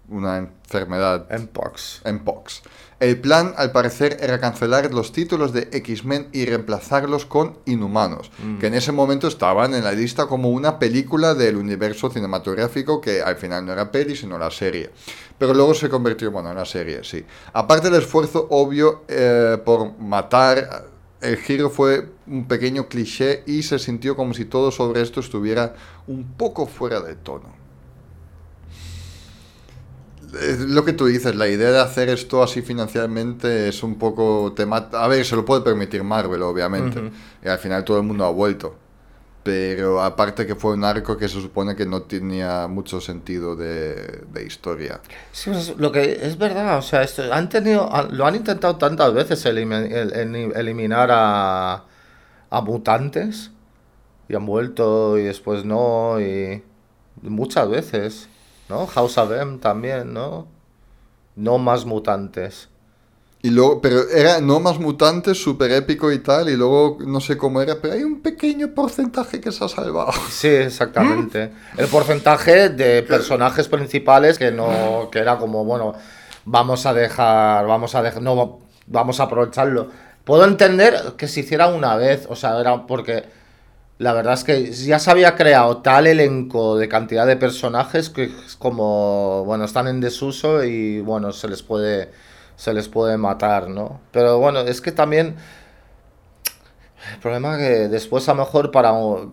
[0.08, 2.02] una enfermedad En Pox.
[2.04, 2.62] Mpox.
[3.04, 8.68] El plan, al parecer, era cancelar los títulos de X-Men y reemplazarlos con Inhumanos, que
[8.68, 13.36] en ese momento estaban en la lista como una película del universo cinematográfico que al
[13.36, 14.88] final no era peli, sino la serie.
[15.36, 17.22] Pero luego se convirtió, bueno, en la serie, sí.
[17.52, 20.86] Aparte del esfuerzo obvio eh, por matar,
[21.20, 25.74] el giro fue un pequeño cliché y se sintió como si todo sobre esto estuviera
[26.06, 27.63] un poco fuera de tono.
[30.42, 34.52] Es lo que tú dices, la idea de hacer esto así financieramente es un poco
[34.54, 34.88] tema...
[34.92, 37.10] A ver, se lo puede permitir Marvel, obviamente.
[37.44, 38.76] Y al final todo el mundo ha vuelto.
[39.42, 44.22] Pero aparte que fue un arco que se supone que no tenía mucho sentido de,
[44.32, 45.00] de historia.
[45.32, 49.12] Sí, pues, lo que es verdad, o sea, esto, han tenido, lo han intentado tantas
[49.12, 51.84] veces elimi- el- el- eliminar a,
[52.48, 53.50] a mutantes
[54.30, 56.62] y han vuelto y después no y
[57.20, 58.28] muchas veces,
[58.68, 58.86] ¿no?
[58.86, 60.46] House of M también, ¿no?
[61.36, 62.68] No más mutantes.
[63.44, 67.36] Y luego, pero era no más mutantes, súper épico y tal, y luego no sé
[67.36, 70.12] cómo era, pero hay un pequeño porcentaje que se ha salvado.
[70.30, 71.52] Sí, exactamente.
[71.76, 75.92] El porcentaje de personajes principales que no, que era como, bueno,
[76.46, 79.90] vamos a dejar, vamos a dejar, no, vamos a aprovecharlo.
[80.24, 83.24] Puedo entender que se hiciera una vez, o sea, era porque
[83.98, 88.24] la verdad es que ya se había creado tal elenco de cantidad de personajes que
[88.24, 92.10] es como, bueno, están en desuso y bueno, se les puede,
[92.56, 94.00] se les puede matar, ¿no?
[94.10, 95.36] Pero bueno, es que también
[97.12, 98.92] el problema es que después a lo mejor para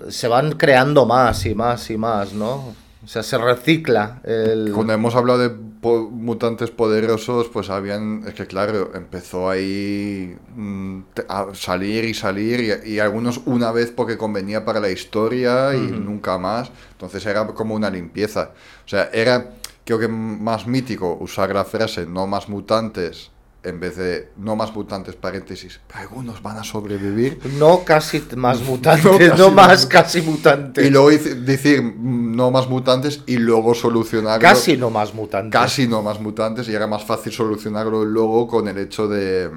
[0.10, 2.76] se van creando más y más y más, ¿no?
[3.04, 4.72] O sea, se recicla el...
[4.74, 11.00] Cuando hemos hablado de po- mutantes poderosos, pues habían, es que claro, empezó ahí mm,
[11.28, 15.80] a salir y salir, y, y algunos una vez porque convenía para la historia y
[15.80, 16.72] nunca más.
[16.92, 18.52] Entonces era como una limpieza.
[18.86, 19.50] O sea, era,
[19.84, 23.32] creo que más mítico usar la frase no más mutantes
[23.63, 27.39] en vez de no más mutantes, paréntesis, algunos van a sobrevivir.
[27.60, 30.84] No casi más mutantes, No más casi mutantes.
[30.86, 34.41] Y luego decir no más mutantes y luego solucionarlo.
[34.41, 35.52] Casi no más mutantes.
[35.60, 39.52] Casi no más mutantes y era más fácil solucionarlo luego con el hecho de...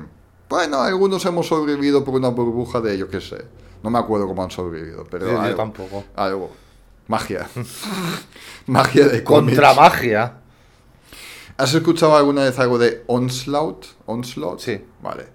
[0.50, 3.42] Bueno, algunos hemos sobrevivido por una burbuja de, yo qué sé.
[3.82, 6.04] No me acuerdo cómo han sobrevivido, pero Sí, yo tampoco.
[6.14, 6.50] algo.
[7.08, 7.48] Magia.
[8.66, 9.76] Magia de Contra cómics.
[9.80, 10.34] magia.
[11.56, 13.84] ¿Has escuchado alguna vez algo de Onslaught?
[14.06, 14.60] Onslaught.
[14.60, 14.80] Sí.
[15.02, 15.26] Vale.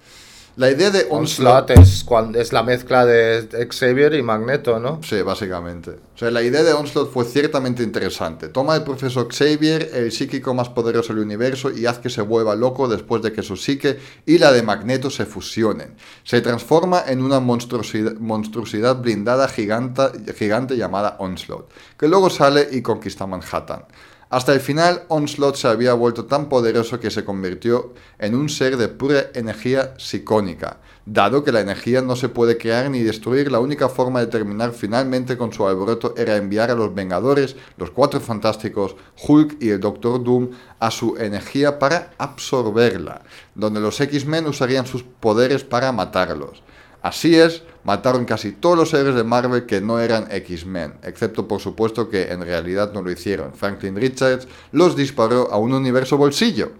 [0.60, 4.99] La idea de Onslaught, es, cuando, es la mezcla de Xavier y Magneto, ¿no?
[5.01, 5.91] Sí, básicamente.
[5.91, 8.49] O sea, la idea de Onslaught fue ciertamente interesante.
[8.49, 12.55] Toma al profesor Xavier, el psíquico más poderoso del universo, y haz que se vuelva
[12.55, 15.95] loco después de que su psique y la de Magneto se fusionen.
[16.25, 23.25] Se transforma en una monstruosidad, monstruosidad blindada gigante llamada Onslaught, que luego sale y conquista
[23.25, 23.86] Manhattan.
[24.31, 28.77] Hasta el final, Onslaught se había vuelto tan poderoso que se convirtió en un ser
[28.77, 30.77] de pura energía psicónica.
[31.07, 34.73] Dado que la energía no se puede crear ni destruir, la única forma de terminar
[34.73, 38.95] finalmente con su alboroto era enviar a los Vengadores, los Cuatro Fantásticos,
[39.27, 43.23] Hulk y el Doctor Doom a su energía para absorberla,
[43.55, 46.61] donde los X-Men usarían sus poderes para matarlos.
[47.01, 51.62] Así es, mataron casi todos los héroes de Marvel que no eran X-Men, excepto por
[51.62, 53.53] supuesto que en realidad no lo hicieron.
[53.53, 56.73] Franklin Richards los disparó a un universo bolsillo.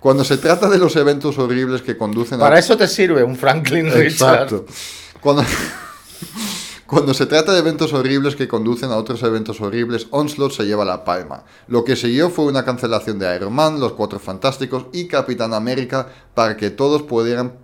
[0.00, 2.44] Cuando se trata de los eventos horribles que conducen a...
[2.44, 4.54] Para eso te sirve un Franklin Richards.
[5.20, 5.44] Cuando...
[6.86, 10.84] Cuando se trata de eventos horribles que conducen a otros eventos horribles, Onslaught se lleva
[10.84, 11.44] la palma.
[11.66, 16.08] Lo que siguió fue una cancelación de Iron Man, los Cuatro Fantásticos y Capitán América
[16.34, 17.54] para que todos pudieran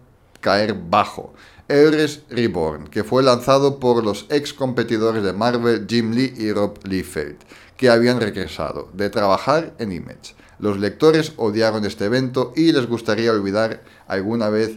[0.40, 1.34] caer bajo.
[1.70, 6.78] Heroes Reborn, que fue lanzado por los ex competidores de Marvel Jim Lee y Rob
[6.84, 7.36] Liefeld,
[7.76, 10.34] que habían regresado de trabajar en Image.
[10.58, 14.76] Los lectores odiaron este evento y les gustaría olvidar alguna vez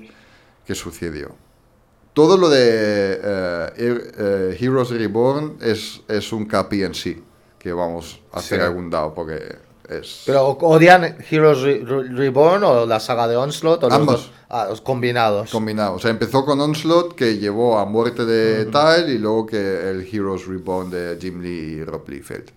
[0.66, 1.36] que sucedió.
[2.14, 7.24] Todo lo de eh, eh, Heroes Reborn es, es un capi en sí,
[7.58, 9.58] que vamos a hacer algún dado, porque
[10.26, 13.84] ¿Pero odian Heroes Reborn o la saga de Onslaught?
[13.84, 14.32] O Ambos.
[14.50, 15.50] Ah, los combinados.
[15.50, 15.96] Combinados.
[15.96, 20.08] O sea, empezó con Onslaught, que llevó a muerte de Tal, y luego que el
[20.12, 22.52] Heroes Reborn de Jim Lee y Rob Liefeld.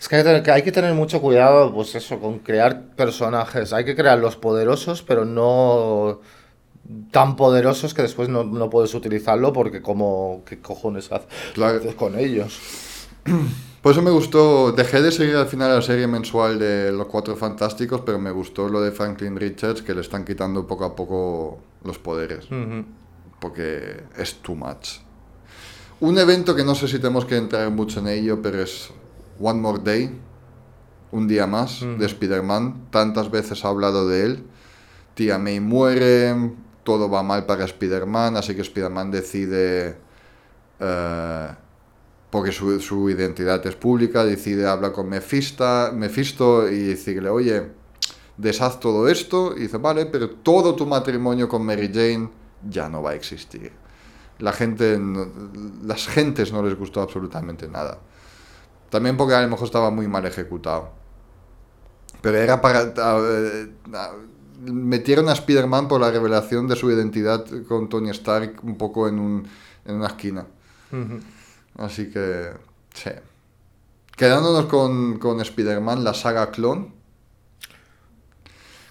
[0.00, 3.72] Es que hay, que tener mucho cuidado, pues eso, con crear personajes.
[3.72, 6.20] Hay que crear los poderosos, pero no
[7.10, 12.58] tan poderosos que después no, no puedes utilizarlo porque como, ¿qué cojones haces con ellos?
[13.82, 17.34] Por eso me gustó, dejé de seguir al final la serie mensual de Los Cuatro
[17.34, 21.60] Fantásticos, pero me gustó lo de Franklin Richards, que le están quitando poco a poco
[21.82, 22.46] los poderes,
[23.40, 25.00] porque es too much.
[26.00, 28.90] Un evento que no sé si tenemos que entrar mucho en ello, pero es
[29.40, 30.14] One More Day,
[31.10, 32.88] un día más, de Spider-Man.
[32.90, 34.44] Tantas veces ha hablado de él.
[35.14, 36.52] Tía May muere,
[36.84, 39.96] todo va mal para Spider-Man, así que Spider-Man decide...
[40.80, 41.48] Eh,
[42.30, 47.66] porque su, identidad es pública, decide hablar con Mephisto, Mephisto y decirle, oye,
[48.36, 52.30] deshaz todo esto, y dice, vale, pero todo tu matrimonio con Mary Jane
[52.68, 53.72] ya no va a existir.
[54.38, 54.98] La gente,
[55.84, 57.98] las gentes no les gustó absolutamente nada.
[58.88, 60.90] También porque a lo mejor estaba muy mal ejecutado.
[62.22, 62.92] Pero era para...
[64.62, 69.18] metieron a Spider-Man por la revelación de su identidad con Tony Stark un poco en,
[69.18, 69.48] un,
[69.84, 70.46] en una esquina.
[71.76, 72.50] Así que,
[72.94, 73.10] sí.
[74.16, 77.00] Quedándonos con, con Spider-Man, la saga Clone.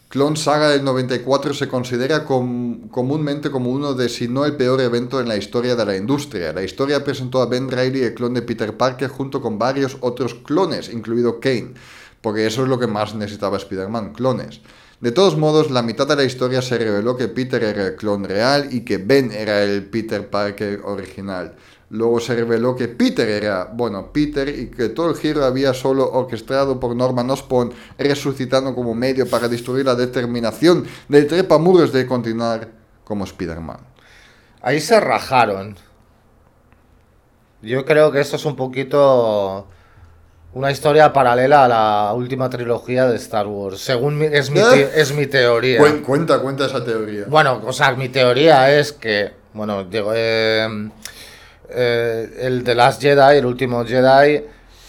[0.10, 5.20] Clone Saga del 94 se considera comúnmente como uno de, si no el peor evento
[5.20, 6.52] en la historia de la industria.
[6.52, 10.34] La historia presentó a Ben Reilly, el clon de Peter Parker, junto con varios otros
[10.34, 11.76] clones, incluido Kane,
[12.22, 14.62] porque eso es lo que más necesitaba Spider-Man, clones.
[15.00, 18.24] De todos modos, la mitad de la historia se reveló que Peter era el clon
[18.24, 21.56] real y que Ben era el Peter Parker original.
[21.92, 26.12] Luego se reveló que Peter era, bueno, Peter y que todo el giro había solo
[26.12, 32.70] orquestado por Norman Osborn, resucitando como medio para destruir la determinación del trepamuros de continuar
[33.04, 33.80] como Spider-Man.
[34.62, 35.78] Ahí se rajaron.
[37.64, 39.68] Yo creo que esto es un poquito
[40.54, 44.92] una historia paralela a la última trilogía de Star Wars, según es, mi, ¿Eh?
[44.96, 45.80] es mi teoría.
[46.06, 47.26] Cuenta, cuenta esa teoría.
[47.28, 50.68] Bueno, o sea, mi teoría es que, bueno, digo, eh,
[51.72, 54.44] eh, el de Last Jedi, el último Jedi,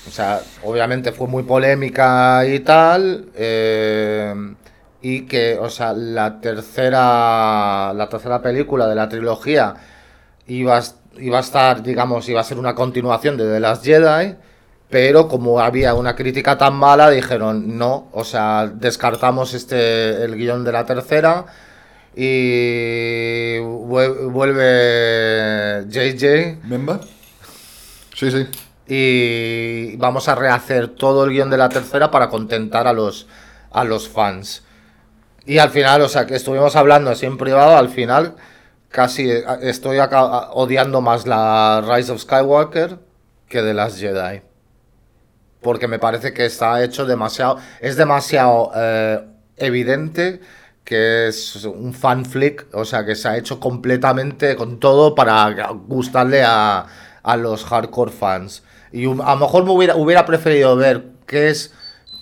[0.08, 4.34] o sea, obviamente fue muy polémica y tal, eh,
[5.02, 9.74] y que, o sea, la tercera, la tercera película de la trilogía
[10.46, 10.80] iba
[11.18, 14.36] iba a estar, digamos, iba a ser una continuación de The Last Jedi,
[14.88, 20.64] pero como había una crítica tan mala, dijeron no, o sea, descartamos este, el guion
[20.64, 21.46] de la tercera
[22.14, 24.64] y vuelve
[25.88, 26.58] JJ.
[26.64, 27.00] ¿Memba?
[28.14, 28.46] Sí, sí.
[28.86, 33.28] Y vamos a rehacer todo el guion de la tercera para contentar a los,
[33.70, 34.64] a los fans.
[35.46, 38.34] Y al final, o sea, que estuvimos hablando así en privado, al final
[38.88, 39.30] casi
[39.62, 42.98] estoy odiando más la Rise of Skywalker
[43.48, 44.42] que de las Jedi.
[45.60, 47.58] Porque me parece que está hecho demasiado.
[47.80, 49.24] Es demasiado eh,
[49.56, 50.40] evidente
[50.90, 55.48] que es un fan flick, o sea, que se ha hecho completamente con todo para
[55.86, 56.84] gustarle a,
[57.22, 58.64] a los hardcore fans.
[58.90, 61.72] Y a lo mejor me hubiera, hubiera preferido ver qué es,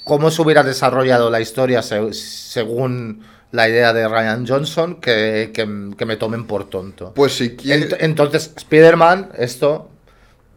[0.04, 5.94] cómo se hubiera desarrollado la historia se- según la idea de Ryan Johnson que, que-
[5.96, 7.14] que me tomen por tonto.
[7.14, 7.88] Pues si quieres...
[7.92, 9.88] Ent- entonces, Spider-Man, esto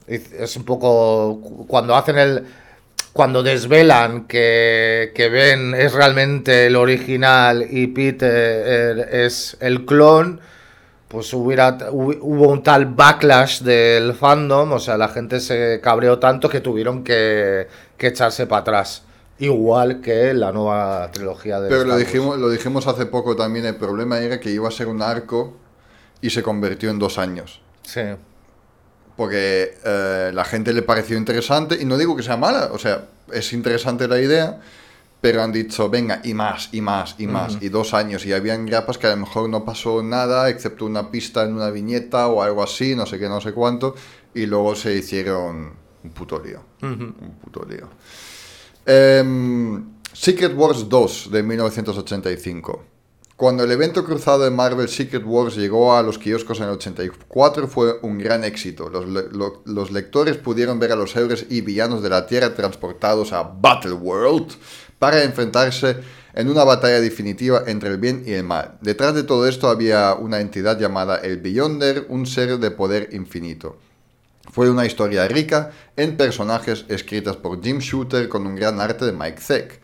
[0.08, 2.44] es un poco cu- cuando hacen el.
[3.14, 10.40] Cuando desvelan que, que Ben es realmente el original y Peter es el clon,
[11.10, 16.20] pues hubiera, hu- hubo un tal backlash del fandom, o sea, la gente se cabreó
[16.20, 19.04] tanto que tuvieron que, que echarse para atrás.
[19.40, 23.76] Igual que la nueva trilogía de Pero lo dijimos, lo dijimos hace poco también, el
[23.76, 25.58] problema era que iba a ser un arco
[26.22, 27.60] y se convirtió en dos años.
[27.84, 28.02] Sí.
[29.22, 33.06] Porque eh, la gente le pareció interesante, y no digo que sea mala, o sea,
[33.32, 34.60] es interesante la idea,
[35.22, 38.66] pero han dicho, venga, y más, y más, y más, y dos años, y habían
[38.66, 42.42] grapas que a lo mejor no pasó nada, excepto una pista en una viñeta o
[42.42, 43.94] algo así, no sé qué, no sé cuánto,
[44.34, 45.72] y luego se hicieron
[46.04, 47.90] un puto lío, un puto lío.
[48.88, 52.86] Em, Secret Wars 2 de 1985.
[53.42, 57.68] Cuando el evento cruzado de Marvel Secret Wars llegó a los kioscos en el 84
[57.68, 58.88] fue un gran éxito.
[58.88, 62.54] Los, le- lo- los lectores pudieron ver a los héroes y villanos de la Tierra
[62.54, 64.52] transportados a Battle World
[65.00, 65.98] para enfrentarse
[66.36, 68.78] en una batalla definitiva entre el bien y el mal.
[68.82, 73.76] Detrás de todo esto había una entidad llamada el Beyonder, un ser de poder infinito.
[74.52, 79.14] Fue una historia rica en personajes escritas por Jim Shooter con un gran arte de
[79.14, 79.81] Mike Zeck.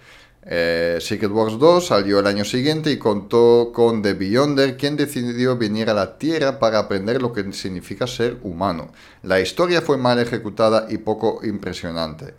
[0.49, 5.57] Eh, Secret Wars 2 salió el año siguiente y contó con The Beyonder, quien decidió
[5.57, 8.93] venir a la Tierra para aprender lo que significa ser humano.
[9.23, 12.33] La historia fue mal ejecutada y poco impresionante.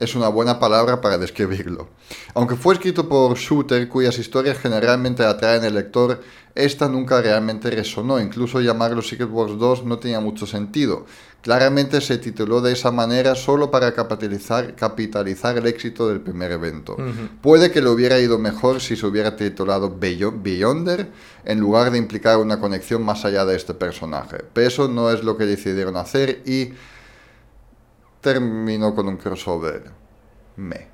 [0.00, 1.88] Es una buena palabra para describirlo.
[2.34, 6.20] Aunque fue escrito por Shooter, cuyas historias generalmente atraen al lector,
[6.54, 8.18] esta nunca realmente resonó.
[8.18, 11.04] Incluso llamarlo Secret Wars 2 no tenía mucho sentido.
[11.42, 16.96] Claramente se tituló de esa manera solo para capitalizar, capitalizar el éxito del primer evento.
[17.40, 21.08] Puede que le hubiera ido mejor si se hubiera titulado Beyo- Beyonder
[21.44, 24.38] en lugar de implicar una conexión más allá de este personaje.
[24.52, 26.72] Pero eso no es lo que decidieron hacer y
[28.20, 29.90] terminó con un crossover.
[30.56, 30.88] Me.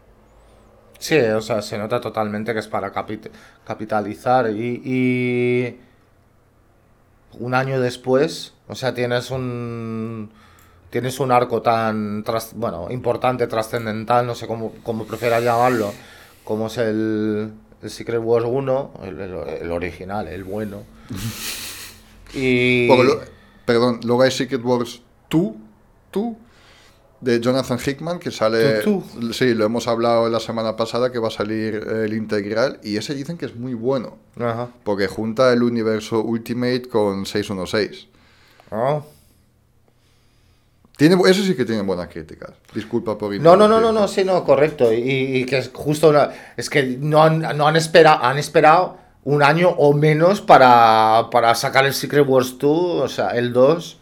[0.99, 3.31] Sí, o sea, se nota totalmente que es para capit-
[3.66, 5.79] capitalizar y, y
[7.39, 10.31] un año después, o sea, tienes un
[10.91, 12.24] tienes un arco tan
[12.55, 15.93] bueno, importante, trascendental, no sé cómo, cómo prefieras llamarlo,
[16.45, 17.53] como es el,
[17.83, 20.83] el Secret Wars 1, el, el- el original, el bueno.
[22.35, 23.20] Y lo-
[23.64, 25.01] perdón, luego hay Secret Wars
[25.31, 25.53] 2,
[26.12, 26.35] 2
[27.21, 28.81] de Jonathan Hickman que sale.
[28.83, 29.03] Tú,
[29.33, 33.14] Sí, lo hemos hablado la semana pasada que va a salir el integral y ese
[33.14, 34.19] dicen que es muy bueno.
[34.39, 34.69] Ajá.
[34.85, 38.09] Porque junta el universo Ultimate con 616.
[38.71, 39.01] Ah.
[40.97, 42.53] Tiene, eso sí que tiene buenas críticas.
[42.75, 44.93] Disculpa por No, no, no, no, no, sí, no, correcto.
[44.93, 44.97] Y,
[45.37, 48.97] y que es justo una, es que no han, no han esperado, han esperado
[49.27, 53.99] un año o menos para, para sacar el Secret Wars 2, o sea, el 2,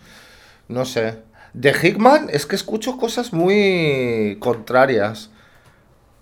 [0.69, 1.19] no sé.
[1.55, 5.31] De Hickman es que escucho cosas muy contrarias.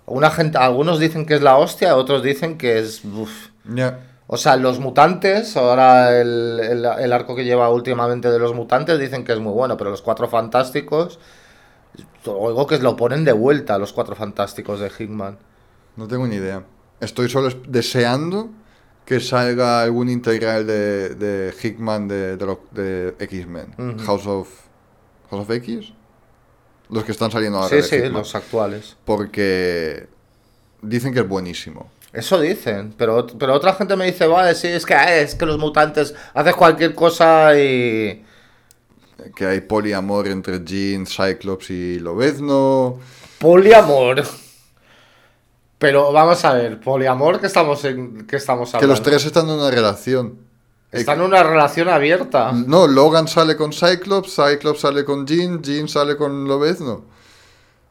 [0.07, 3.05] Una gente, algunos dicen que es la hostia, otros dicen que es...
[3.05, 3.49] uf.
[4.27, 8.99] O sea, los mutantes, ahora el, el- el arco que lleva últimamente de los mutantes
[8.99, 11.19] dicen que es muy bueno, pero los cuatro fantásticos,
[12.27, 15.39] oigo que lo ponen de vuelta, los cuatro fantásticos de Hickman.
[15.97, 16.63] No tengo ni idea.
[17.01, 18.51] Estoy solo es- deseando
[19.05, 23.99] que salga algún integral de, de Hickman de, de, X-Men.
[24.07, 24.49] House of
[25.33, 25.93] House of X.
[26.91, 27.71] Los que están saliendo ahora.
[27.71, 28.97] Sí, de sí, los actuales.
[29.07, 30.07] Porque
[30.83, 31.91] dicen que es buenísimo.
[32.13, 35.47] Eso dicen, pero, pero otra gente me dice, vale, sí, es que, eh, es que
[35.47, 38.23] los mutantes haces cualquier cosa y...
[39.35, 42.99] Que hay poliamor entre Jean, Cyclops y Lobezno.
[43.39, 44.25] Poliamor.
[45.79, 48.93] Pero vamos a ver, poliamor que estamos en, que estamos Que hablando.
[48.93, 50.39] los tres están en una relación.
[50.93, 52.53] Están en una relación abierta.
[52.53, 57.05] No, Logan sale con Cyclops, Cyclops sale con Jean, Jean sale con Lobezno.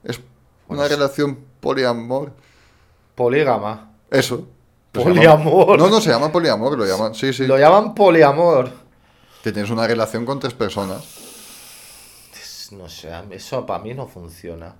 [0.03, 0.19] Es
[0.67, 2.31] una Pues- relación poliamor.
[3.15, 3.91] Polígama.
[4.09, 4.47] Eso.
[4.91, 5.79] Poliamor.
[5.79, 7.15] No, no se llama poliamor, lo llaman.
[7.15, 7.47] Sí, sí.
[7.47, 8.71] Lo llaman poliamor.
[9.43, 11.03] Que tienes una relación con tres personas.
[12.71, 14.75] No sé, eso para mí no funciona.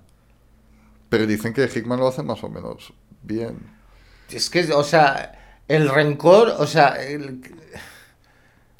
[1.10, 3.60] Pero dicen que Hickman lo hace más o menos bien.
[4.30, 7.42] Es que, o sea, el rencor, o sea, el,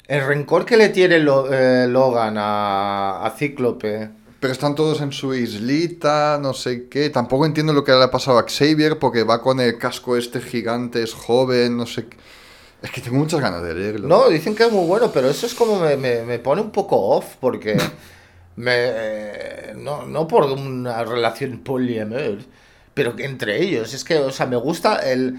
[0.08, 5.12] el rencor que le tiene Lo- eh, Logan a, a Cíclope Pero están todos en
[5.12, 7.10] su islita, no sé qué.
[7.10, 10.40] Tampoco entiendo lo que le ha pasado a Xavier porque va con el casco este
[10.40, 12.16] gigante, es joven, no sé qué.
[12.82, 14.08] Es que tengo muchas ganas de leerlo.
[14.08, 16.72] No, dicen que es muy bueno, pero eso es como me, me, me pone un
[16.72, 17.76] poco off porque
[18.56, 22.38] me, eh, no, no por una relación poliamor,
[22.94, 23.94] pero que entre ellos.
[23.94, 25.36] Es que, o sea, me gusta el...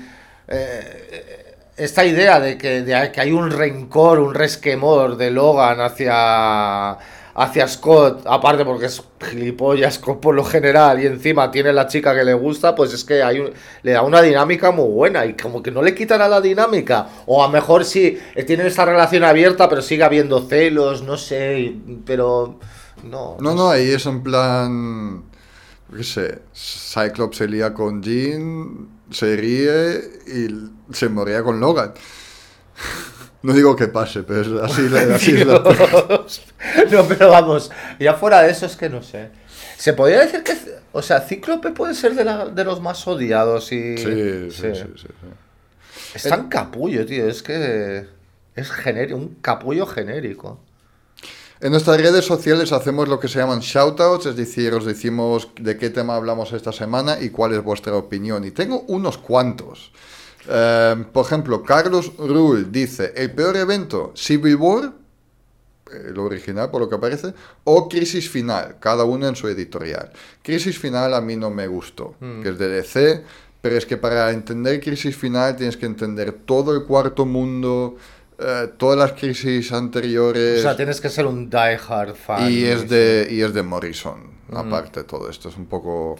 [0.47, 1.42] eh,
[1.77, 6.91] esta idea de que, de que hay un rencor, un resquemor de Logan hacia,
[7.35, 12.13] hacia Scott, aparte porque es gilipollas Scott por lo general y encima tiene la chica
[12.13, 13.51] que le gusta, pues es que hay un-
[13.81, 17.07] le da una dinámica muy buena y como que no le quitan a la dinámica.
[17.25, 21.17] O a lo mejor sí, eh, tienen esta relación abierta pero sigue habiendo celos, no
[21.17, 22.59] sé, pero
[23.03, 23.37] no.
[23.39, 25.23] No, no, ahí es en plan.
[25.95, 26.41] ¿Qué sé?
[26.55, 30.47] Cyclops se lía con Jean, se ríe y
[30.93, 31.93] se moría con Logan.
[33.41, 35.59] No digo que pase, pero es así, la- así es la-
[36.91, 39.29] no, pero vamos, ya fuera de eso es que no sé.
[39.77, 40.55] Se podría decir que,
[40.93, 43.97] o sea, Cíclope puede ser de, la- de los más odiados y...
[43.97, 45.07] Sí, sí, sí, sí, sí.
[46.15, 48.05] Es tan capullo, tío, es que
[48.55, 50.59] es genérico, un capullo genérico.
[51.59, 55.77] En nuestras redes sociales hacemos lo que se llaman shoutouts, es decir, os decimos de
[55.77, 58.43] qué tema hablamos esta semana y cuál es vuestra opinión.
[58.45, 59.91] Y tengo unos cuantos.
[60.47, 64.93] Eh, por ejemplo, Carlos Rull dice, el peor evento, Civil War,
[65.91, 67.33] eh, lo original por lo que parece,
[67.63, 70.11] o Crisis Final, cada uno en su editorial.
[70.41, 73.23] Crisis Final a mí no me gustó, que es de DC,
[73.61, 77.95] pero es que para entender Crisis Final tienes que entender todo el cuarto mundo,
[78.39, 80.59] eh, todas las crisis anteriores.
[80.59, 82.51] O sea, tienes que ser un diehard fan.
[82.51, 84.19] Y es de, y es de Morrison,
[84.51, 85.49] aparte de todo esto.
[85.49, 86.17] Es un poco...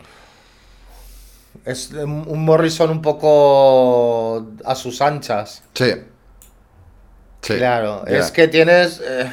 [1.65, 5.63] Es un Morrison un poco a sus anchas.
[5.73, 5.93] Sí.
[7.41, 7.55] Sí.
[7.55, 9.01] Claro, es que tienes...
[9.05, 9.29] eh,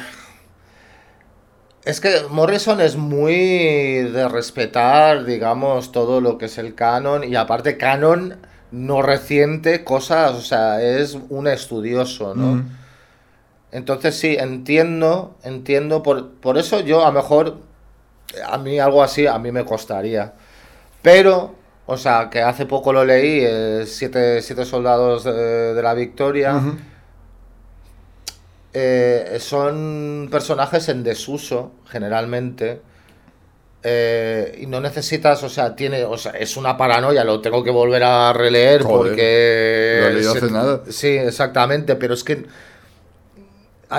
[1.83, 7.35] Es que Morrison es muy de respetar, digamos, todo lo que es el canon y
[7.35, 8.37] aparte canon
[8.71, 12.63] no reciente, cosas, o sea, es un estudioso, ¿no?
[13.71, 17.57] Entonces sí, entiendo, entiendo, por, por eso yo a lo mejor,
[18.45, 20.33] a mí algo así, a mí me costaría.
[21.01, 21.55] Pero,
[21.91, 26.59] o sea, que hace poco lo leí, eh, siete, siete soldados de, de la victoria,
[28.73, 32.81] eh, son personajes en desuso, generalmente.
[33.83, 37.71] eh, y no necesitas, o sea, tiene, o sea, es una paranoia, lo tengo que
[37.71, 39.97] volver a releer Joder, porque...
[40.01, 40.81] lo he leído se- hace nada.
[40.89, 42.45] Sí, exactamente, pero es que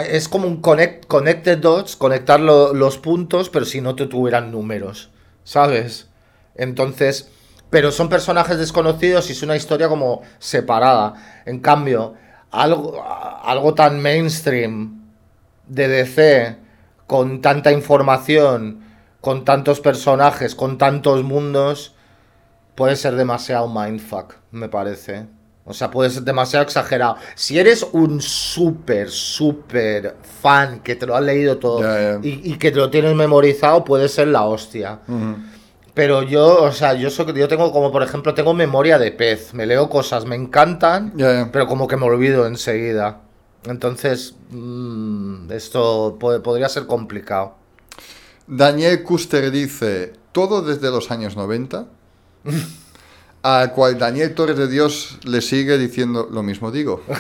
[0.09, 4.51] es como un connect, connected dots, conectar lo- los puntos, pero si no te tuvieran
[4.51, 5.11] números,
[5.45, 6.09] ¿sabes?
[6.55, 7.28] Entonces,
[7.72, 11.14] pero son personajes desconocidos y es una historia como separada.
[11.46, 12.12] En cambio,
[12.50, 15.06] algo, algo tan mainstream
[15.66, 16.56] de DC,
[17.06, 18.84] con tanta información,
[19.22, 21.94] con tantos personajes, con tantos mundos,
[22.74, 25.24] puede ser demasiado mindfuck, me parece.
[25.64, 27.16] O sea, puede ser demasiado exagerado.
[27.36, 32.20] Si eres un súper, súper fan que te lo has leído todo.
[32.22, 34.98] Y, y que te lo tienes memorizado, puede ser la hostia.
[35.95, 39.53] Pero yo, o sea, yo, soy, yo tengo como, por ejemplo, tengo memoria de pez.
[39.53, 41.12] Me leo cosas, me encantan,
[41.53, 43.20] pero como que me olvido enseguida.
[43.64, 47.57] Entonces, mm, esto po- podría ser complicado.
[48.47, 51.86] Daniel Custer dice, todo desde los años 90,
[53.43, 57.03] al cual Daniel Torres de Dios le sigue diciendo lo mismo digo.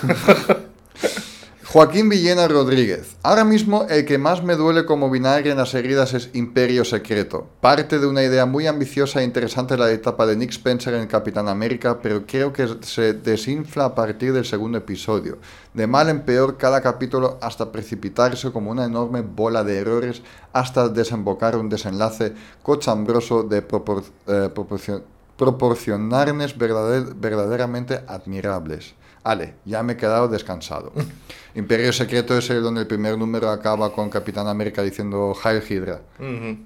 [1.72, 3.16] Joaquín Villena Rodríguez.
[3.22, 7.48] Ahora mismo el que más me duele como vinagre en las heridas es Imperio Secreto.
[7.62, 11.48] Parte de una idea muy ambiciosa e interesante la etapa de Nick Spencer en Capitán
[11.48, 15.38] América, pero creo que se desinfla a partir del segundo episodio.
[15.72, 20.20] De mal en peor cada capítulo hasta precipitarse como una enorme bola de errores
[20.52, 25.04] hasta desembocar un desenlace cochambroso de eh, proporcio-
[25.38, 28.94] proporcionarnes verdader- verdaderamente admirables.
[29.24, 30.92] Ale, ya me he quedado descansado.
[31.54, 36.00] Imperio Secreto es el donde el primer número acaba con Capitán América diciendo Heil Hydra.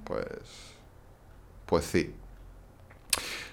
[0.05, 0.27] Pues.
[1.67, 2.15] Pues sí.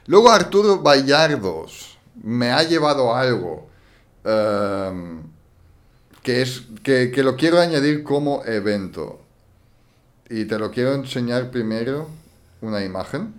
[0.06, 3.68] Luego Arturo Vallardos me ha llevado algo
[4.24, 5.24] em,
[6.22, 9.22] que es que, que lo quiero añadir como evento.
[10.30, 12.08] Y te lo quiero enseñar primero
[12.62, 13.34] una imagen.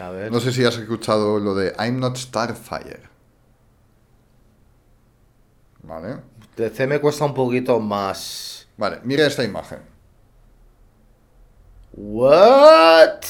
[0.00, 0.30] A ver.
[0.30, 3.07] No sé si has escuchado lo de I'm not Starfire.
[5.88, 6.18] Vale.
[6.54, 8.68] DC me cuesta un poquito más.
[8.76, 9.78] Vale, mira esta imagen.
[11.96, 13.22] What?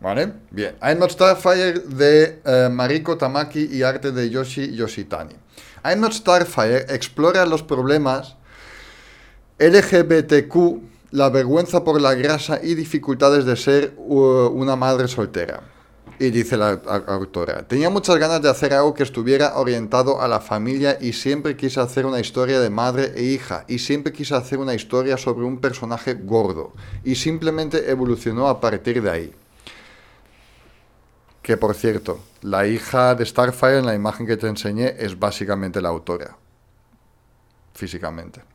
[0.00, 0.34] ¿Vale?
[0.50, 0.76] Bien.
[0.82, 5.34] I'm Not Starfire de eh, Mariko Tamaki y arte de Yoshi Yoshitani.
[5.82, 8.36] I'm Not Starfire explora los problemas
[9.58, 10.82] LGBTQ
[11.12, 15.73] la vergüenza por la grasa y dificultades de ser uh, una madre soltera.
[16.18, 20.40] Y dice la autora, tenía muchas ganas de hacer algo que estuviera orientado a la
[20.40, 24.58] familia y siempre quise hacer una historia de madre e hija y siempre quise hacer
[24.58, 29.32] una historia sobre un personaje gordo y simplemente evolucionó a partir de ahí.
[31.42, 35.80] Que por cierto, la hija de Starfire en la imagen que te enseñé es básicamente
[35.80, 36.36] la autora,
[37.74, 38.53] físicamente.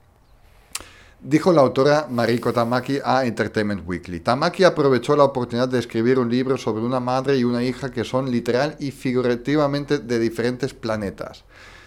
[1.22, 4.22] Dijo la autora Mariko Tamaki a Entertainment Weekly.
[4.22, 8.06] Tamaki aprovechó la oportunidad de escribir un libro sobre una madre y una hija que
[8.06, 11.44] son literal y figurativamente de diferentes planetas.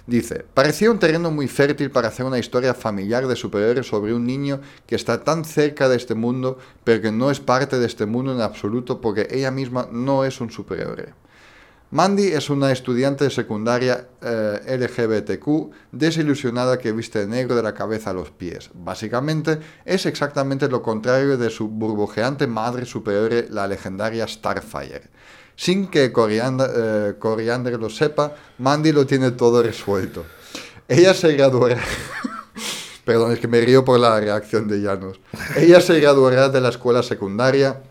[0.07, 4.26] Dice, parecía un terreno muy fértil para hacer una historia familiar de superhéroes sobre un
[4.26, 8.05] niño que está tan cerca de este mundo, pero que no es parte de este
[8.05, 11.14] mundo en absoluto porque ella misma no es un superhéroe.
[11.93, 17.74] Mandy es una estudiante de secundaria eh, LGBTQ desilusionada que viste de negro de la
[17.74, 18.70] cabeza a los pies.
[18.72, 25.11] Básicamente es exactamente lo contrario de su burbujeante madre superior, la legendaria Starfire.
[25.55, 26.70] Sin que Coriander,
[27.14, 30.24] eh, lo sepa, Mandy lo tiene todo resuelto.
[30.88, 31.76] Ella se graduará...
[33.05, 35.20] Perdón, es que me río por la reacción de Llanos.
[35.57, 37.82] Ella se graduará de la escuela secundaria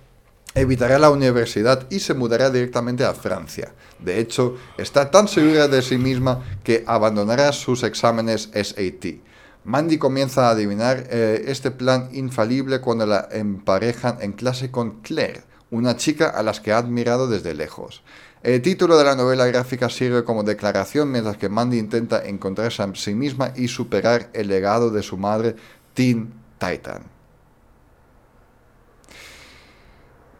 [0.53, 3.73] evitará la universidad y se mudará directamente a Francia.
[3.99, 9.21] De hecho, está tan segura de sí misma que abandonará sus exámenes SAT.
[9.63, 15.43] Mandy comienza a adivinar eh, este plan infalible cuando la emparejan en clase con Claire,
[15.69, 18.03] una chica a las que ha admirado desde lejos.
[18.41, 22.91] El título de la novela gráfica sirve como declaración mientras que Mandy intenta encontrarse a
[22.95, 25.55] sí misma y superar el legado de su madre,
[25.93, 27.10] Teen Titan.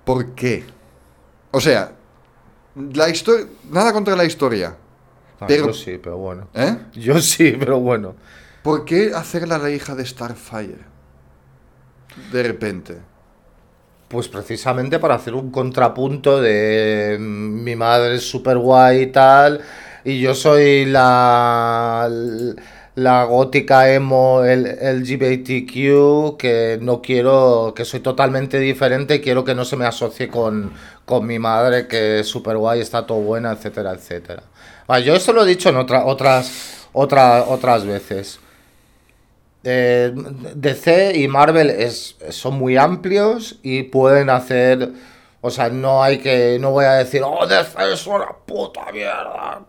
[0.05, 0.63] ¿Por qué?
[1.51, 1.91] O sea,
[2.93, 3.47] la historia.
[3.69, 4.75] Nada contra la historia.
[5.39, 6.47] Ah, Pero- Yo sí, pero bueno.
[6.53, 6.77] ¿Eh?
[6.93, 8.15] Yo sí, pero bueno.
[8.63, 10.77] ¿Por qué hacerla la hija de Starfire?
[12.31, 12.97] De repente.
[14.07, 19.61] Pues precisamente para hacer un contrapunto de mm, mi madre es súper guay y tal,
[20.03, 22.09] y yo soy la,
[23.03, 29.65] la gótica emo el, LGBTQ, que no quiero, que soy totalmente diferente, quiero que no
[29.65, 30.73] se me asocie con,
[31.05, 34.43] con mi madre, que es súper guay, está todo buena, etcétera, etcétera.
[34.87, 38.39] Ah, yo esto lo he dicho en otra, otras, otra- otras veces.
[39.63, 40.11] Eh,
[40.55, 44.91] DC y Marvel es, son muy amplios y pueden hacer.
[45.41, 46.57] O sea, no hay que.
[46.59, 49.61] No voy a decir, oh, DC es una puta mierda.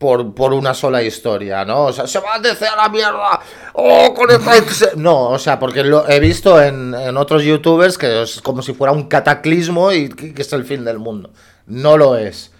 [0.00, 1.84] Por, por una sola historia, ¿no?
[1.84, 3.40] O sea, se va a DC a la mierda.
[3.74, 4.52] Oh, con esta.
[4.96, 8.72] No, o sea, porque lo he visto en, en otros youtubers que es como si
[8.72, 11.30] fuera un cataclismo y que, que es el fin del mundo.
[11.66, 12.50] No lo es.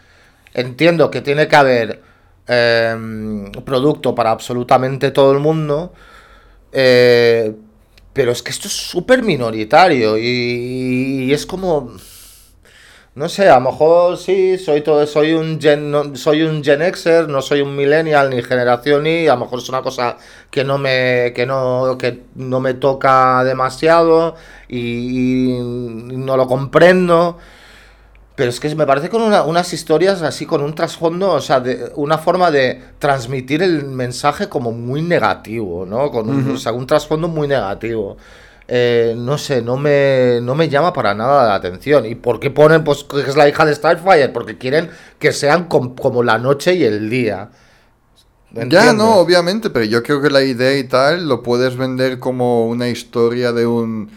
[0.52, 2.02] Entiendo que tiene que haber
[2.46, 5.92] em, producto para absolutamente todo el mundo.
[6.72, 7.54] Eh,
[8.12, 11.92] pero es que esto es súper minoritario y, y es como...
[13.14, 16.80] No sé, a lo mejor sí, soy todo, soy un gen, no- soy un Gen
[16.94, 20.16] Xer, no soy un millennial ni generación Y, a lo mejor es una cosa
[20.50, 24.36] que no me, que no, que no me toca demasiado
[24.68, 25.60] y, y
[26.16, 27.36] no lo comprendo.
[28.36, 31.60] Pero es que me parece con una- unas historias así, con un trasfondo, o sea,
[31.60, 36.10] de, una forma de transmitir el mensaje como muy negativo, ¿no?
[36.10, 38.16] Con un, o sea, un trasfondo muy negativo.
[38.72, 42.06] Eh, no sé, no me, no me llama para nada la atención.
[42.06, 44.28] ¿Y por qué ponen pues, que es la hija de Starfire?
[44.28, 47.50] Porque quieren que sean com- como la noche y el día.
[48.52, 52.66] Ya, no, obviamente, pero yo creo que la idea y tal lo puedes vender como
[52.68, 54.10] una historia de un...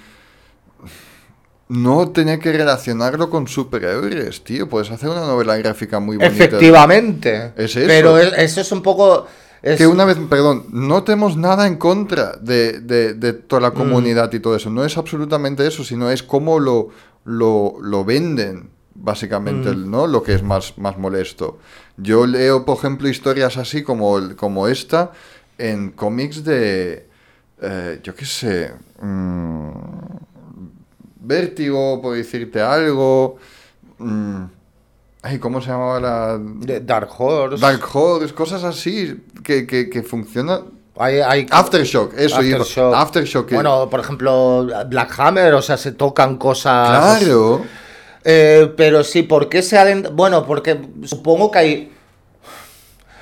[1.70, 4.70] No tener que relacionarlo con superhéroes, tío.
[4.70, 6.36] Puedes hacer una novela gráfica muy bonita.
[6.36, 7.54] Efectivamente.
[7.56, 7.88] Es eso.
[7.88, 9.26] Pero es- eso es un poco...
[9.64, 13.64] es- Que una vez, perdón, no tenemos nada en contra de, de- de toda Mm.
[13.64, 14.70] la comunidad y todo eso.
[14.70, 16.90] No es absolutamente eso, sino es cómo lo,
[17.26, 19.90] lo, lo venden, básicamente, Mm.
[19.90, 20.06] ¿no?
[20.06, 21.58] Lo que es más, más molesto.
[21.98, 25.12] Yo leo, por ejemplo, historias así como, como esta
[25.58, 27.08] en cómics de,
[27.62, 29.70] eh, yo qué sé, mm,
[31.26, 33.38] Vértigo, por decirte algo.
[34.00, 34.44] mm,
[35.24, 36.40] ay, ¿cómo se llamaba la...?
[36.82, 37.60] Dark Horse.
[37.62, 40.66] Dark Horse, cosas así que, que, que funcionan.
[40.98, 42.36] Hay, hay- Aftershock, eso.
[42.38, 42.94] Aftershock.
[42.96, 43.48] Aftershock.
[43.48, 47.18] que- Bueno, por ejemplo, Black Hammer, o sea, se tocan cosas.
[47.20, 47.62] claro.
[48.26, 51.92] Eh, pero sí, ¿por qué se adent- Bueno, porque supongo que hay.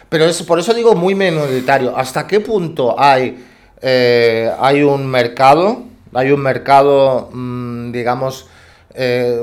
[0.10, 1.96] Pero es, por eso digo muy minoritario.
[1.96, 3.44] ¿Hasta qué punto hay,
[3.82, 5.84] eh, hay un mercado?
[6.14, 8.48] Hay un mercado, mm, digamos,
[8.94, 9.40] eh,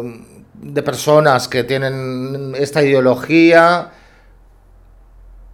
[0.60, 3.90] de personas que tienen esta ideología.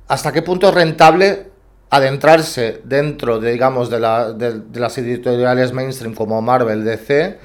[0.08, 1.50] ¿Hasta qué punto es rentable
[1.90, 7.38] adentrarse dentro, de, digamos, de, la- de- de las editoriales mainstream como Marvel, DC,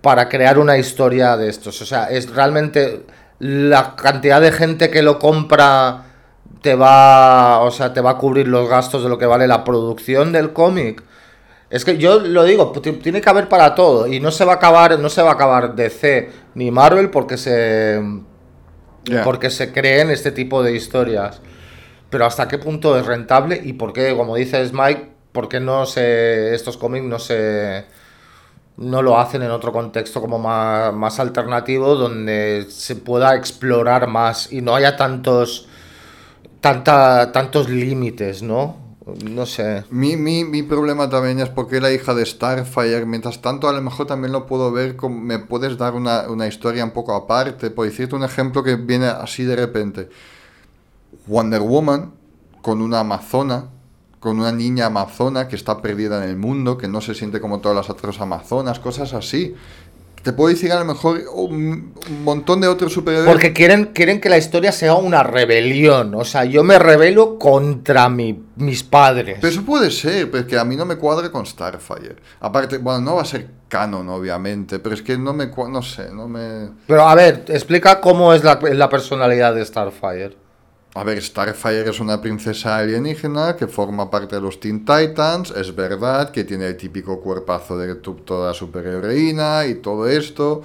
[0.00, 1.80] para crear una historia de estos.
[1.82, 3.06] O sea, es realmente
[3.38, 6.04] la cantidad de gente que lo compra
[6.62, 9.62] te va, o sea, te va a cubrir los gastos de lo que vale la
[9.64, 11.02] producción del cómic.
[11.72, 14.52] Es que yo lo digo, ti- tiene que haber para todo y no se va
[14.52, 18.00] a acabar, no se va a acabar DC ni Marvel porque se
[19.24, 21.40] porque se creen este tipo de historias.
[22.10, 25.86] Pero hasta qué punto es rentable y por qué, como dices Mike, por qué no
[25.86, 27.84] se estos cómics no se
[28.76, 34.52] no lo hacen en otro contexto como más, más alternativo donde se pueda explorar más
[34.52, 35.68] y no haya tantos
[36.60, 38.76] tanta, tantos límites, ¿no?
[39.06, 39.84] No sé.
[39.90, 43.82] Mi, mi, mi problema también es porque la hija de Starfire, mientras tanto a lo
[43.82, 47.86] mejor también lo puedo ver, me puedes dar una, una historia un poco aparte, por
[47.86, 50.08] decirte un ejemplo que viene así de repente.
[51.26, 52.12] Wonder Woman
[52.62, 53.66] con una amazona,
[54.20, 57.58] con una niña amazona que está perdida en el mundo, que no se siente como
[57.58, 59.54] todas las otras amazonas, cosas así.
[60.22, 63.28] Te puedo decir a lo mejor un, un montón de otros superhéroes.
[63.28, 66.14] Porque quieren, quieren que la historia sea una rebelión.
[66.14, 69.38] O sea, yo me rebelo contra mi- mis padres.
[69.40, 72.16] Pero eso puede ser, pero es que a mí no me cuadra con Starfire.
[72.40, 76.10] Aparte, bueno, no va a ser canon, obviamente, pero es que no me no sé,
[76.12, 76.68] no me...
[76.86, 80.36] Pero a ver, explica cómo es la, la personalidad de Starfire.
[80.94, 85.74] A ver, Starfire es una princesa alienígena que forma parte de los Teen Titans, es
[85.74, 90.60] verdad que tiene el típico cuerpazo de toda superheroína y todo esto,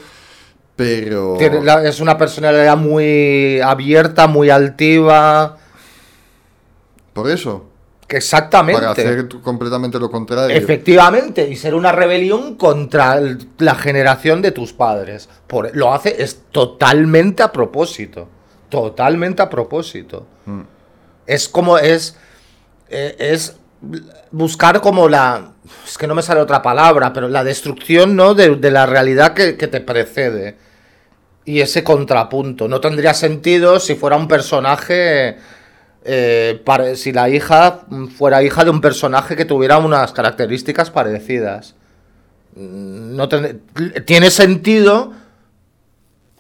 [0.76, 1.40] pero...
[1.40, 5.58] Es una personalidad muy abierta, muy altiva.
[7.14, 7.70] Por eso,
[8.06, 8.82] Que exactamente.
[8.82, 10.54] para hacer completamente lo contrario.
[10.54, 13.18] Efectivamente, y ser una rebelión contra
[13.60, 15.30] la generación de tus padres.
[15.48, 18.28] Por, lo hace es totalmente a propósito.
[18.70, 20.26] Totalmente a propósito.
[20.46, 20.62] Mm.
[21.26, 22.18] Es como es.
[22.90, 23.56] eh, es
[24.32, 25.52] buscar como la.
[25.86, 28.34] Es que no me sale otra palabra, pero la destrucción, ¿no?
[28.34, 30.58] De, de la realidad que, que te precede.
[31.46, 32.68] Y ese contrapunto.
[32.68, 35.38] No tendría sentido si fuera un personaje.
[36.04, 36.62] eh,
[36.96, 37.82] si la hija
[38.18, 41.76] fuera hija de un personaje que tuviera unas características parecidas.
[42.56, 43.62] Mm, No ten-
[44.06, 45.14] tiene sentido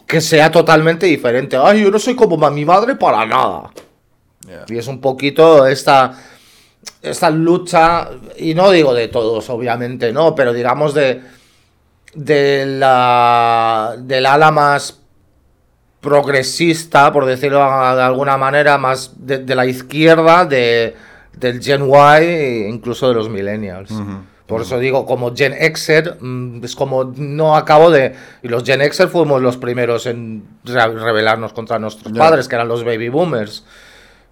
[0.08, 1.58] que sea totalmente diferente.
[1.58, 3.72] Ay, yo no soy como mi madre para nada.
[4.70, 6.18] Y es un poquito esta,
[7.01, 11.22] esta lucha, y no digo de todos, obviamente, no, pero digamos de,
[12.14, 15.01] de la, del ala más
[15.99, 20.95] progresista, por decirlo de alguna manera, más de, de la izquierda, de,
[21.34, 23.91] del Gen Y, e incluso de los millennials.
[24.48, 28.16] Por eso digo, como Gen Xer, mm, es como no acabo de...
[28.43, 32.70] Y los Gen Xer fuimos los primeros en re- rebelarnos contra nuestros padres, que eran
[32.70, 33.66] los baby boomers.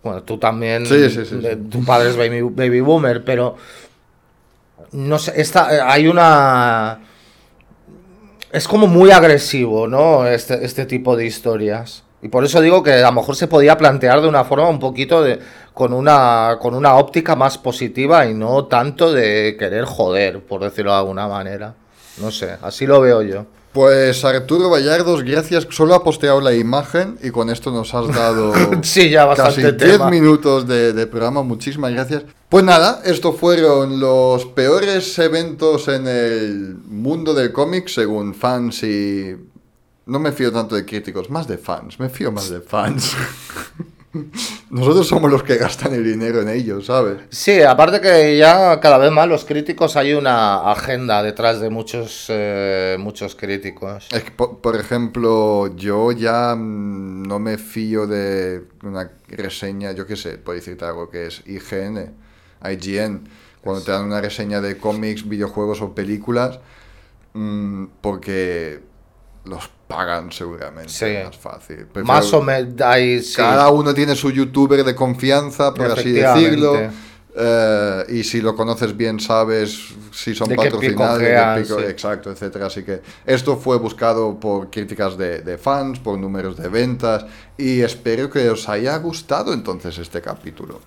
[0.03, 1.55] Bueno, tú también, Sí, sí, sí, sí.
[1.69, 3.57] tu padre es baby, baby boomer, pero
[4.93, 7.01] no sé, esta, eh, hay una...
[8.53, 10.25] Es como muy agresivo, ¿no?
[10.25, 12.04] Este, este tipo de historias.
[12.25, 14.79] Y por eso digo que a lo mejor se podía plantear de una forma un
[14.79, 15.39] poquito de...
[15.75, 20.91] Con una, con una óptica más positiva y no tanto de querer joder, por decirlo
[20.91, 21.75] de alguna manera.
[22.19, 23.45] No sé, así lo veo yo.
[23.73, 25.67] Pues Arturo Vallardos, gracias.
[25.69, 29.85] Solo ha posteado la imagen y con esto nos has dado Sí, ya casi bastante
[29.85, 30.09] 10 tema.
[30.09, 31.43] minutos de, de programa.
[31.43, 32.23] Muchísimas gracias.
[32.49, 39.35] Pues nada, estos fueron los peores eventos en el mundo del cómic según fans y...
[40.05, 41.99] No me fío tanto de críticos, más de fans.
[41.99, 43.15] Me fío más de fans.
[44.69, 47.21] Nosotros somos los que gastan el dinero en ellos, ¿sabes?
[47.29, 52.27] Sí, aparte que ya cada vez más los críticos hay una agenda detrás de muchos,
[52.29, 54.07] eh, muchos críticos.
[54.11, 60.05] Es que, por, por ejemplo, yo ya mm, no me fío de una reseña, yo
[60.05, 62.13] qué sé, por decirte algo que es IGN,
[62.63, 63.27] IGN,
[63.61, 66.59] cuando te dan una reseña de cómics, videojuegos o películas,
[67.33, 68.94] mm, porque
[69.45, 71.05] los pagan seguramente, Sí.
[71.23, 71.77] más fácil.
[71.85, 73.35] Prefiero- Más o menos hay sí.
[73.35, 76.75] Cada uno tiene su youtuber de confianza, por así decirlo.
[77.37, 81.79] eh, y si lo conoces bien, sabes si son De patrocinados, de qué picotean, pico-
[81.79, 81.85] sí.
[81.85, 82.67] exacto, etcétera.
[82.67, 87.25] Así que esto fue buscado por críticas de, de fans, por números de ventas.
[87.57, 90.79] Y espero que os haya gustado entonces este capítulo.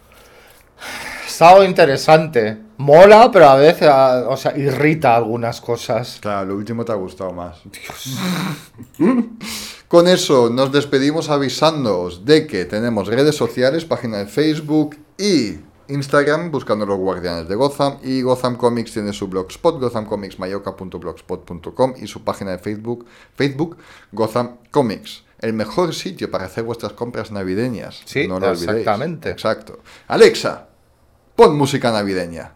[1.39, 2.59] Estado interesante.
[2.78, 3.89] Mola, pero a veces,
[4.26, 6.18] o sea, irrita algunas cosas.
[6.20, 7.61] Claro, lo último te ha gustado más.
[9.86, 16.51] Con eso nos despedimos avisándoos de que tenemos redes sociales, página de Facebook y Instagram
[16.51, 22.51] buscando los guardianes de Gotham y Gotham Comics tiene su blogspot gothamcomicsmayoka.blogspot.com y su página
[22.51, 23.76] de Facebook, Facebook
[24.11, 25.22] Gotham Comics.
[25.39, 28.03] El mejor sitio para hacer vuestras compras navideñas.
[28.07, 28.70] Sí, no lo olvidéis.
[28.70, 29.30] exactamente.
[29.30, 29.78] Exacto.
[30.09, 30.68] Alexa,
[31.39, 32.51] pon música navideña.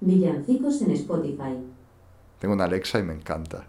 [0.00, 1.52] Villancicos en Spotify.
[2.40, 3.66] Tengo una Alexa y me encanta.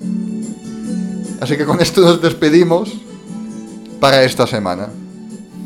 [1.40, 2.92] Así que con esto nos despedimos
[4.00, 4.88] para esta semana.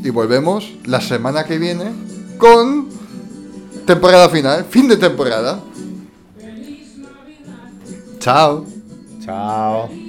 [0.04, 1.86] Y volvemos la semana que viene
[2.36, 2.90] con
[3.86, 5.60] temporada final, fin de temporada.
[8.18, 8.66] Chao.
[9.24, 10.07] Chao.